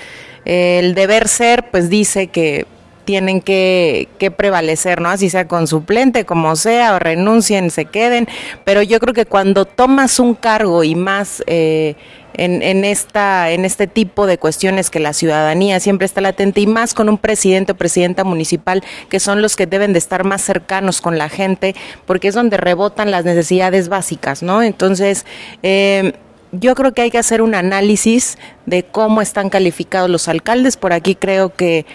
el 0.44 0.94
deber 0.94 1.30
ser, 1.30 1.70
pues 1.72 1.90
dice 1.90 2.28
que 2.28 2.66
tienen 3.06 3.42
que, 3.42 4.08
prevalecer, 4.36 5.02
¿no? 5.02 5.10
Así 5.10 5.30
sea 5.30 5.48
con 5.48 5.68
suplente, 5.68 6.26
como 6.26 6.56
sea, 6.56 6.96
o 6.96 7.00
renuncien, 7.00 7.72
se 7.72 7.86
queden. 7.86 8.28
Pero 8.64 8.82
yo 8.82 9.00
creo 9.00 9.14
que 9.14 9.26
cuando 9.26 9.66
tomas 9.66 10.20
un 10.20 10.36
cargo 10.36 10.84
y 10.84 10.96
más 10.96 11.44
eh, 11.48 11.96
en, 12.34 12.62
en, 12.62 12.86
esta, 12.86 13.52
en 13.52 13.66
este 13.66 13.88
tipo 13.88 14.26
de 14.28 14.38
cuestiones 14.38 14.90
que 14.90 15.00
la 15.00 15.14
ciudadanía 15.14 15.80
siempre 15.80 16.06
está 16.06 16.22
latente 16.22 16.62
y 16.62 16.68
más 16.68 16.94
con 16.94 17.10
un 17.10 17.18
presidente 17.18 17.74
o 17.74 17.76
presidenta 17.76 18.24
municipal 18.24 18.84
que 19.10 19.20
son 19.20 19.42
los 19.42 19.56
que 19.56 19.68
deben 19.68 19.94
de 19.94 20.00
estar 20.00 20.24
más 20.24 20.42
cercanos 20.42 21.02
con 21.02 21.18
la 21.18 21.30
gente, 21.30 21.76
porque 22.06 22.28
es 22.28 22.36
donde 22.36 22.58
rebotan 22.58 23.12
las 23.12 23.26
necesidades 23.26 23.90
básicas, 23.90 24.44
¿no? 24.44 24.62
Entonces, 24.62 25.26
eh, 25.64 26.14
yo 26.52 26.76
creo 26.76 26.94
que 26.94 27.02
hay 27.02 27.12
que 27.12 27.18
hacer 27.18 27.42
un 27.42 27.56
análisis 27.56 28.38
de 28.66 28.84
cómo 28.84 29.22
están 29.22 29.50
calificados 29.50 30.10
los 30.10 30.28
alcaldes. 30.28 30.76
Por 30.78 30.94
aquí 30.94 31.16
creo 31.16 31.54
que 31.56 31.86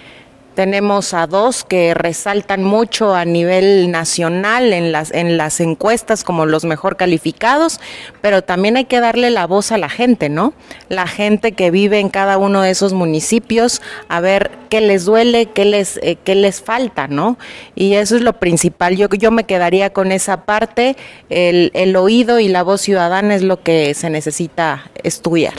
tenemos 0.57 1.13
a 1.13 1.27
dos 1.27 1.65
que 1.65 1.93
resaltan 1.93 2.65
mucho 2.65 3.15
a 3.15 3.27
nivel 3.27 3.91
nacional 3.91 4.73
en 4.73 4.91
las, 4.91 5.13
en 5.13 5.37
las 5.37 5.61
encuestas 5.61 6.25
como 6.25 6.47
los 6.47 6.65
mejor 6.65 6.97
calificados, 6.97 7.79
pero 8.23 8.43
también 8.43 8.79
hay 8.79 8.87
que 8.87 9.01
darle 9.01 9.29
la 9.29 9.47
voz 9.47 9.71
a 9.71 9.77
la 9.77 9.91
gente, 9.91 10.31
¿no? 10.31 10.55
La 10.89 11.07
gente 11.07 11.53
que 11.53 11.71
vive 11.71 12.01
en 12.01 12.09
cada 12.09 12.39
uno 12.39 12.63
de 12.63 12.71
esos 12.71 12.95
municipios, 12.95 13.83
a 14.09 14.21
ver 14.21 14.51
qué 14.71 14.81
les 14.81 15.05
duele, 15.05 15.45
qué 15.45 15.67
les, 15.67 15.99
eh, 15.99 16.17
qué 16.25 16.35
les 16.35 16.63
falta, 16.63 17.07
¿no? 17.07 17.37
Y 17.75 17.93
eso 17.93 18.17
es 18.17 18.23
lo 18.23 18.33
principal. 18.41 18.97
Yo, 18.97 19.09
yo 19.11 19.31
me 19.31 19.45
quedaría 19.45 19.91
con 19.91 20.11
esa 20.11 20.47
parte, 20.47 20.97
el, 21.29 21.71
el 21.75 21.95
oído 21.97 22.41
y 22.41 22.49
la 22.49 22.63
voz 22.63 22.81
ciudadana 22.81 23.35
es 23.35 23.43
lo 23.43 23.63
que 23.63 23.93
se 23.93 24.09
necesita 24.09 24.91
estudiar. 25.05 25.53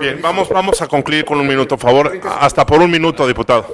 Bien, 0.00 0.18
vamos, 0.22 0.48
vamos 0.48 0.80
a 0.80 0.86
concluir 0.86 1.26
con 1.26 1.38
un 1.38 1.46
minuto, 1.46 1.76
por 1.76 1.90
favor. 1.90 2.20
Hasta 2.40 2.64
por 2.64 2.80
un 2.80 2.90
minuto, 2.90 3.26
diputado. 3.28 3.66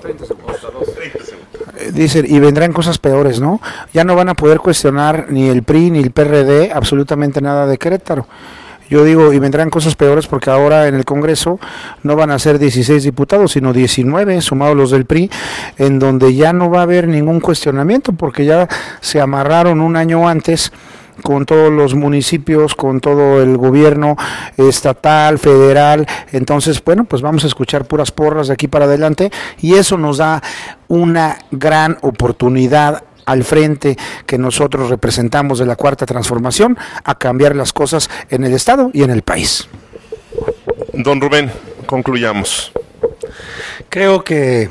Eh, 1.78 1.90
dicen, 1.92 2.26
y 2.28 2.40
vendrán 2.40 2.72
cosas 2.72 2.98
peores, 2.98 3.38
¿no? 3.38 3.60
Ya 3.92 4.02
no 4.02 4.16
van 4.16 4.28
a 4.28 4.34
poder 4.34 4.58
cuestionar 4.58 5.26
ni 5.30 5.48
el 5.48 5.62
PRI 5.62 5.90
ni 5.92 6.00
el 6.00 6.10
PRD 6.10 6.72
absolutamente 6.72 7.40
nada 7.40 7.68
de 7.68 7.78
Querétaro. 7.78 8.26
Yo 8.90 9.04
digo, 9.04 9.32
y 9.32 9.38
vendrán 9.38 9.70
cosas 9.70 9.94
peores 9.94 10.26
porque 10.26 10.50
ahora 10.50 10.88
en 10.88 10.96
el 10.96 11.04
Congreso 11.04 11.60
no 12.02 12.16
van 12.16 12.32
a 12.32 12.40
ser 12.40 12.58
16 12.58 13.04
diputados, 13.04 13.52
sino 13.52 13.72
19, 13.72 14.40
sumados 14.40 14.76
los 14.76 14.90
del 14.90 15.06
PRI, 15.06 15.30
en 15.78 16.00
donde 16.00 16.34
ya 16.34 16.52
no 16.52 16.70
va 16.70 16.80
a 16.80 16.82
haber 16.82 17.06
ningún 17.06 17.38
cuestionamiento 17.38 18.12
porque 18.12 18.44
ya 18.44 18.68
se 19.00 19.20
amarraron 19.20 19.80
un 19.80 19.94
año 19.94 20.28
antes 20.28 20.72
con 21.22 21.46
todos 21.46 21.72
los 21.72 21.94
municipios, 21.94 22.74
con 22.74 23.00
todo 23.00 23.42
el 23.42 23.56
gobierno 23.56 24.16
estatal, 24.56 25.38
federal. 25.38 26.06
Entonces, 26.32 26.82
bueno, 26.84 27.04
pues 27.04 27.22
vamos 27.22 27.44
a 27.44 27.46
escuchar 27.46 27.86
puras 27.86 28.10
porras 28.10 28.48
de 28.48 28.54
aquí 28.54 28.68
para 28.68 28.84
adelante 28.86 29.30
y 29.60 29.74
eso 29.74 29.98
nos 29.98 30.18
da 30.18 30.42
una 30.88 31.38
gran 31.50 31.98
oportunidad 32.02 33.04
al 33.26 33.42
frente 33.44 33.96
que 34.24 34.38
nosotros 34.38 34.88
representamos 34.88 35.58
de 35.58 35.66
la 35.66 35.76
cuarta 35.76 36.06
transformación 36.06 36.78
a 37.04 37.16
cambiar 37.16 37.56
las 37.56 37.72
cosas 37.72 38.08
en 38.30 38.44
el 38.44 38.54
Estado 38.54 38.90
y 38.92 39.02
en 39.02 39.10
el 39.10 39.22
país. 39.22 39.68
Don 40.92 41.20
Rubén, 41.20 41.50
concluyamos. 41.86 42.72
Creo 43.88 44.22
que 44.22 44.70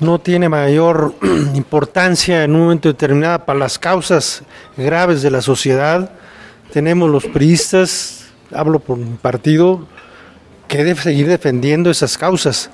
no 0.00 0.18
tiene 0.18 0.48
mayor 0.48 1.14
importancia 1.54 2.44
en 2.44 2.54
un 2.54 2.62
momento 2.62 2.88
determinado 2.88 3.44
para 3.44 3.58
las 3.58 3.78
causas 3.78 4.42
graves 4.76 5.22
de 5.22 5.30
la 5.30 5.40
sociedad. 5.40 6.10
Tenemos 6.72 7.10
los 7.10 7.26
priistas, 7.26 8.26
hablo 8.52 8.80
por 8.80 8.98
mi 8.98 9.16
partido, 9.16 9.86
que 10.68 10.84
debe 10.84 11.00
seguir 11.00 11.28
defendiendo 11.28 11.90
esas 11.90 12.18
causas. 12.18 12.70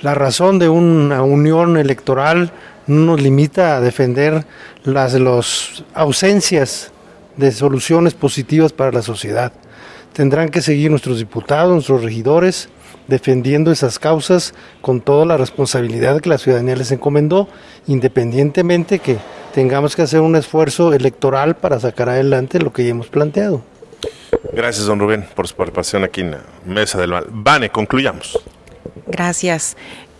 La 0.00 0.14
razón 0.14 0.58
de 0.58 0.68
una 0.68 1.22
unión 1.22 1.76
electoral 1.76 2.52
no 2.86 3.12
nos 3.12 3.20
limita 3.20 3.76
a 3.76 3.80
defender 3.80 4.46
las 4.84 5.14
los 5.14 5.84
ausencias 5.94 6.92
de 7.36 7.52
soluciones 7.52 8.14
positivas 8.14 8.72
para 8.72 8.92
la 8.92 9.02
sociedad. 9.02 9.52
Tendrán 10.12 10.48
que 10.48 10.62
seguir 10.62 10.90
nuestros 10.90 11.18
diputados, 11.18 11.72
nuestros 11.72 12.02
regidores, 12.02 12.68
defendiendo 13.08 13.72
esas 13.72 13.98
causas 13.98 14.54
con 14.80 15.00
toda 15.00 15.24
la 15.24 15.36
responsabilidad 15.36 16.20
que 16.20 16.28
la 16.28 16.38
ciudadanía 16.38 16.76
les 16.76 16.90
encomendó, 16.92 17.48
independientemente 17.86 18.98
que 18.98 19.18
tengamos 19.54 19.96
que 19.96 20.02
hacer 20.02 20.20
un 20.20 20.36
esfuerzo 20.36 20.92
electoral 20.92 21.56
para 21.56 21.80
sacar 21.80 22.08
adelante 22.08 22.58
lo 22.58 22.72
que 22.72 22.84
ya 22.84 22.90
hemos 22.90 23.08
planteado. 23.08 23.62
Gracias, 24.52 24.86
don 24.86 24.98
Rubén, 24.98 25.26
por 25.34 25.46
su 25.48 25.54
participación 25.54 26.04
aquí 26.04 26.20
en 26.20 26.32
la 26.32 26.40
Mesa 26.64 27.00
del 27.00 27.10
Mal. 27.10 27.26
Vane, 27.28 27.70
concluyamos. 27.70 28.38
Gracias. 29.06 29.76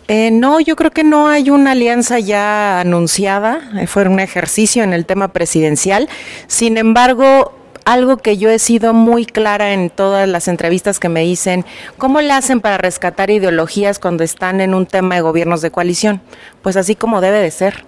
Eh, 0.07 0.31
no, 0.31 0.61
yo 0.61 0.77
creo 0.77 0.91
que 0.91 1.03
no 1.03 1.27
hay 1.27 1.49
una 1.49 1.71
alianza 1.71 2.19
ya 2.19 2.79
anunciada, 2.79 3.71
eh, 3.77 3.87
fue 3.87 4.07
un 4.07 4.21
ejercicio 4.21 4.83
en 4.83 4.93
el 4.93 5.05
tema 5.05 5.27
presidencial. 5.29 6.07
Sin 6.47 6.77
embargo, 6.77 7.53
algo 7.87 8.17
que 8.17 8.37
yo 8.37 8.49
he 8.49 8.59
sido 8.59 8.93
muy 8.93 9.25
clara 9.25 9.71
en 9.71 9.89
todas 9.89 10.27
las 10.27 10.49
entrevistas 10.49 10.99
que 10.99 11.07
me 11.07 11.21
dicen, 11.21 11.63
¿cómo 11.97 12.19
le 12.19 12.33
hacen 12.33 12.59
para 12.59 12.77
rescatar 12.77 13.29
ideologías 13.29 13.97
cuando 13.97 14.25
están 14.25 14.59
en 14.59 14.73
un 14.73 14.85
tema 14.85 15.15
de 15.15 15.21
gobiernos 15.21 15.61
de 15.61 15.71
coalición? 15.71 16.21
Pues 16.61 16.75
así 16.75 16.95
como 16.95 17.21
debe 17.21 17.39
de 17.39 17.49
ser 17.49 17.85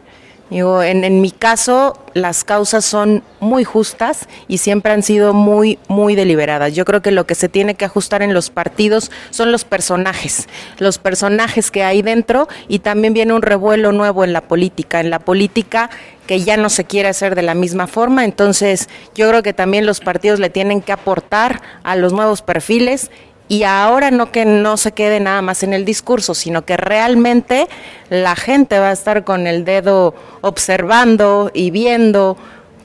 Digo, 0.50 0.82
en, 0.82 1.04
en, 1.04 1.22
mi 1.22 1.30
caso, 1.30 1.96
las 2.16 2.44
causas 2.44 2.84
son 2.84 3.22
muy 3.40 3.64
justas 3.64 4.28
y 4.48 4.58
siempre 4.58 4.92
han 4.92 5.04
sido 5.04 5.32
muy, 5.32 5.78
muy 5.88 6.16
deliberadas. 6.16 6.74
Yo 6.74 6.86
creo 6.86 7.04
que 7.04 7.12
lo 7.12 7.28
que 7.28 7.36
se 7.36 7.50
tiene 7.50 7.76
que 7.76 7.86
ajustar 7.86 8.24
en 8.24 8.34
los 8.34 8.50
partidos 8.50 9.12
son 9.30 9.52
los 9.52 9.64
personajes, 9.64 10.48
los 10.80 10.98
personajes 10.98 11.70
que 11.70 11.84
hay 11.84 12.02
dentro 12.02 12.48
y 12.68 12.80
también 12.80 13.14
viene 13.14 13.34
un 13.34 13.44
revuelo 13.44 13.92
nuevo 13.92 14.24
en 14.24 14.34
la 14.34 14.42
política. 14.42 15.00
En 15.00 15.12
la 15.12 15.20
política 15.20 15.92
que 16.26 16.42
ya 16.42 16.58
no 16.58 16.70
se 16.70 16.84
quiere 16.84 17.10
hacer 17.10 17.36
de 17.36 17.44
la 17.44 17.54
misma 17.54 17.86
forma, 17.86 18.26
entonces 18.26 18.90
yo 19.14 19.30
creo 19.30 19.44
que 19.44 19.54
también 19.54 19.86
los 19.86 20.00
partidos 20.00 20.40
le 20.40 20.50
tienen 20.50 20.82
que 20.82 20.92
aportar 20.92 21.62
a 21.84 21.96
los 21.96 22.12
nuevos 22.12 22.42
perfiles 22.42 23.12
y 23.50 23.64
ahora 23.64 24.12
no 24.12 24.32
que 24.32 24.46
no 24.46 24.78
se 24.78 24.94
quede 24.94 25.20
nada 25.20 25.42
más 25.42 25.64
en 25.64 25.74
el 25.74 25.84
discurso, 25.84 26.36
sino 26.36 26.64
que 26.66 26.78
realmente 26.78 27.68
la 28.10 28.36
gente 28.36 28.80
va 28.80 28.90
a 28.90 28.94
estar 28.94 29.24
con 29.24 29.48
el 29.48 29.66
dedo 29.66 30.14
observando 30.42 31.50
y 31.54 31.72
viendo 31.72 32.38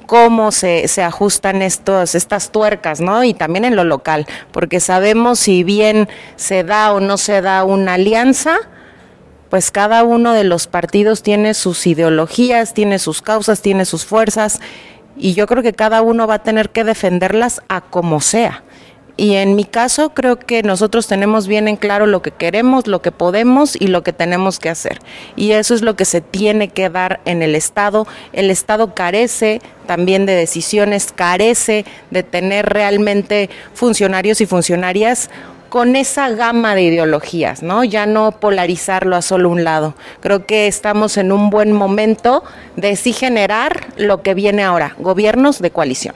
cómo 0.07 0.53
se, 0.53 0.89
se 0.89 1.03
ajustan 1.03 1.61
estos, 1.61 2.15
estas 2.15 2.51
tuercas, 2.51 3.01
¿no? 3.01 3.25
Y 3.25 3.35
también 3.35 3.67
en 3.67 3.77
lo 3.77 3.85
local, 3.85 4.27
porque 4.53 4.81
sabemos 4.81 5.39
si 5.39 5.65
bien 5.65 6.09
se 6.37 6.65
da 6.65 6.93
o 6.93 7.01
no 7.01 7.19
se 7.19 7.43
da 7.43 7.65
una 7.65 7.95
alianza, 7.95 8.57
pues 9.51 9.71
cada 9.71 10.03
uno 10.03 10.33
de 10.33 10.45
los 10.45 10.67
partidos 10.67 11.23
tiene 11.23 11.53
sus 11.53 11.87
ideologías, 11.87 12.73
tiene 12.73 12.99
sus 12.99 13.21
causas, 13.21 13.61
tiene 13.61 13.85
sus 13.85 14.07
fuerzas, 14.07 14.61
y 15.17 15.35
yo 15.35 15.47
creo 15.47 15.63
que 15.63 15.75
cada 15.75 16.01
uno 16.01 16.27
va 16.27 16.35
a 16.37 16.43
tener 16.43 16.71
que 16.71 16.85
defenderlas 16.85 17.63
a 17.69 17.83
como 17.83 18.21
sea. 18.21 18.65
Y 19.17 19.35
en 19.35 19.55
mi 19.55 19.65
caso 19.65 20.11
creo 20.11 20.39
que 20.39 20.63
nosotros 20.65 21.07
tenemos 21.07 21.47
bien 21.47 21.69
en 21.69 21.77
claro 21.77 22.07
lo 22.07 22.21
que 22.21 22.33
queremos, 22.33 22.89
lo 22.89 23.01
que 23.01 23.13
podemos 23.13 23.77
y 23.77 23.87
lo 23.87 24.03
que 24.03 24.13
tenemos 24.13 24.59
que 24.59 24.71
hacer. 24.71 24.99
Y 25.37 25.53
eso 25.53 25.75
es 25.75 25.83
lo 25.83 25.95
que 25.95 26.05
se 26.05 26.21
tiene 26.21 26.69
que 26.69 26.91
dar 26.91 27.21
en 27.25 27.41
el 27.43 27.55
Estado. 27.55 28.09
El 28.33 28.51
Estado 28.51 28.93
carece 28.95 29.61
también 29.87 30.27
de 30.27 30.35
decisiones, 30.35 31.13
carece 31.13 31.85
de 32.11 32.25
tener 32.25 32.67
realmente 32.67 33.51
funcionarios 33.73 34.41
y 34.41 34.47
funcionarias 34.47 35.31
con 35.69 35.97
esa 35.97 36.31
gama 36.31 36.75
de 36.75 36.83
ideologías, 36.83 37.63
¿no? 37.63 37.85
Ya 37.85 38.07
no 38.07 38.33
polarizarlo 38.33 39.17
a 39.17 39.23
solo 39.23 39.49
un 39.49 39.65
lado. 39.65 39.95
Creo 40.21 40.47
que 40.47 40.67
estamos 40.67 41.17
en 41.17 41.33
un 41.33 41.51
buen 41.51 41.73
momento 41.73 42.43
de 42.77 42.97
sí 42.97 43.13
generar 43.13 43.89
lo 43.97 44.23
que 44.23 44.35
viene 44.35 44.63
ahora, 44.63 44.95
gobiernos 44.99 45.61
de 45.61 45.71
coalición. 45.71 46.15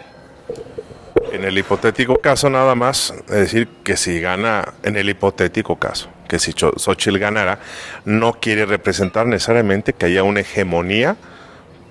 En 1.32 1.44
el 1.44 1.58
hipotético 1.58 2.18
caso 2.18 2.48
nada 2.48 2.74
más, 2.74 3.12
es 3.28 3.34
decir, 3.34 3.68
que 3.84 3.96
si 3.96 4.20
gana, 4.20 4.74
en 4.82 4.96
el 4.96 5.10
hipotético 5.10 5.76
caso, 5.76 6.08
que 6.26 6.38
si 6.38 6.52
Xochitl 6.52 7.18
ganara, 7.18 7.58
no 8.04 8.34
quiere 8.34 8.66
representar 8.66 9.26
necesariamente 9.26 9.92
que 9.92 10.06
haya 10.06 10.22
una 10.22 10.40
hegemonía 10.40 11.16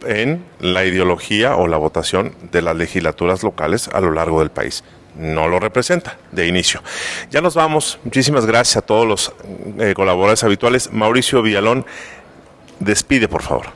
en 0.05 0.43
la 0.59 0.85
ideología 0.85 1.55
o 1.55 1.67
la 1.67 1.77
votación 1.77 2.33
de 2.51 2.61
las 2.61 2.75
legislaturas 2.75 3.43
locales 3.43 3.89
a 3.89 3.99
lo 3.99 4.11
largo 4.11 4.39
del 4.39 4.49
país. 4.49 4.83
No 5.15 5.47
lo 5.47 5.59
representa 5.59 6.17
de 6.31 6.47
inicio. 6.47 6.81
Ya 7.31 7.41
nos 7.41 7.55
vamos. 7.55 7.99
Muchísimas 8.03 8.45
gracias 8.45 8.77
a 8.77 8.81
todos 8.81 9.07
los 9.07 9.33
eh, 9.79 9.93
colaboradores 9.95 10.43
habituales. 10.43 10.91
Mauricio 10.93 11.41
Villalón, 11.41 11.85
despide 12.79 13.27
por 13.27 13.41
favor. 13.41 13.67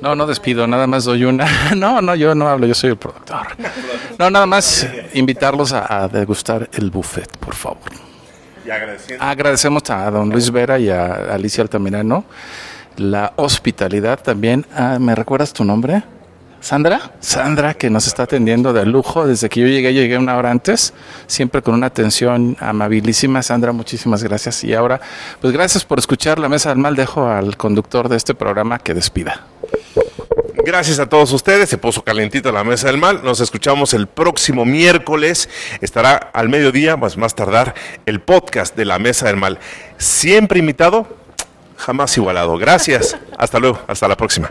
No, 0.00 0.14
no 0.14 0.26
despido, 0.26 0.66
nada 0.66 0.86
más 0.86 1.04
doy 1.04 1.24
una. 1.24 1.46
No, 1.76 2.00
no, 2.00 2.14
yo 2.14 2.34
no 2.34 2.48
hablo, 2.48 2.66
yo 2.66 2.74
soy 2.74 2.90
el 2.90 2.96
productor. 2.96 3.46
No, 4.18 4.30
nada 4.30 4.46
más 4.46 4.86
invitarlos 5.14 5.72
a, 5.72 6.08
degustar 6.08 6.68
el 6.72 6.90
buffet, 6.90 7.36
por 7.38 7.54
favor. 7.54 7.90
Y 8.64 8.70
agradecemos 9.18 9.88
a 9.90 10.10
don 10.10 10.30
Luis 10.30 10.50
Vera 10.50 10.78
y 10.78 10.90
a 10.90 11.34
Alicia 11.34 11.62
Altamirano 11.62 12.24
la 13.00 13.32
hospitalidad 13.36 14.20
también. 14.22 14.66
Ah, 14.74 14.98
¿Me 15.00 15.14
recuerdas 15.14 15.52
tu 15.52 15.64
nombre? 15.64 16.02
Sandra, 16.60 17.12
Sandra 17.20 17.74
que 17.74 17.88
nos 17.88 18.06
está 18.06 18.24
atendiendo 18.24 18.72
de 18.72 18.84
lujo 18.84 19.26
desde 19.26 19.48
que 19.48 19.60
yo 19.60 19.66
llegué, 19.66 19.94
llegué 19.94 20.18
una 20.18 20.36
hora 20.36 20.50
antes, 20.50 20.92
siempre 21.26 21.62
con 21.62 21.74
una 21.74 21.86
atención 21.86 22.56
amabilísima. 22.60 23.42
Sandra, 23.42 23.72
muchísimas 23.72 24.22
gracias. 24.22 24.62
Y 24.64 24.74
ahora, 24.74 25.00
pues 25.40 25.52
gracias 25.52 25.84
por 25.84 25.98
escuchar 25.98 26.38
la 26.38 26.48
mesa 26.48 26.68
del 26.68 26.78
mal. 26.78 26.96
Dejo 26.96 27.26
al 27.26 27.56
conductor 27.56 28.08
de 28.08 28.16
este 28.16 28.34
programa 28.34 28.78
que 28.78 28.92
despida. 28.92 29.46
Gracias 30.64 30.98
a 30.98 31.08
todos 31.08 31.32
ustedes. 31.32 31.70
Se 31.70 31.78
puso 31.78 32.02
calentita 32.02 32.52
la 32.52 32.62
mesa 32.62 32.88
del 32.88 32.98
mal. 32.98 33.24
Nos 33.24 33.40
escuchamos 33.40 33.94
el 33.94 34.06
próximo 34.06 34.66
miércoles. 34.66 35.48
Estará 35.80 36.16
al 36.32 36.50
mediodía, 36.50 36.96
más 36.96 37.16
más 37.16 37.34
tardar, 37.34 37.74
el 38.04 38.20
podcast 38.20 38.76
de 38.76 38.84
la 38.84 38.98
mesa 38.98 39.26
del 39.26 39.36
mal. 39.36 39.58
Siempre 39.96 40.58
invitado, 40.58 41.06
jamás 41.76 42.16
igualado. 42.18 42.58
Gracias. 42.58 43.16
Hasta 43.38 43.58
luego. 43.58 43.80
Hasta 43.88 44.06
la 44.06 44.16
próxima. 44.16 44.50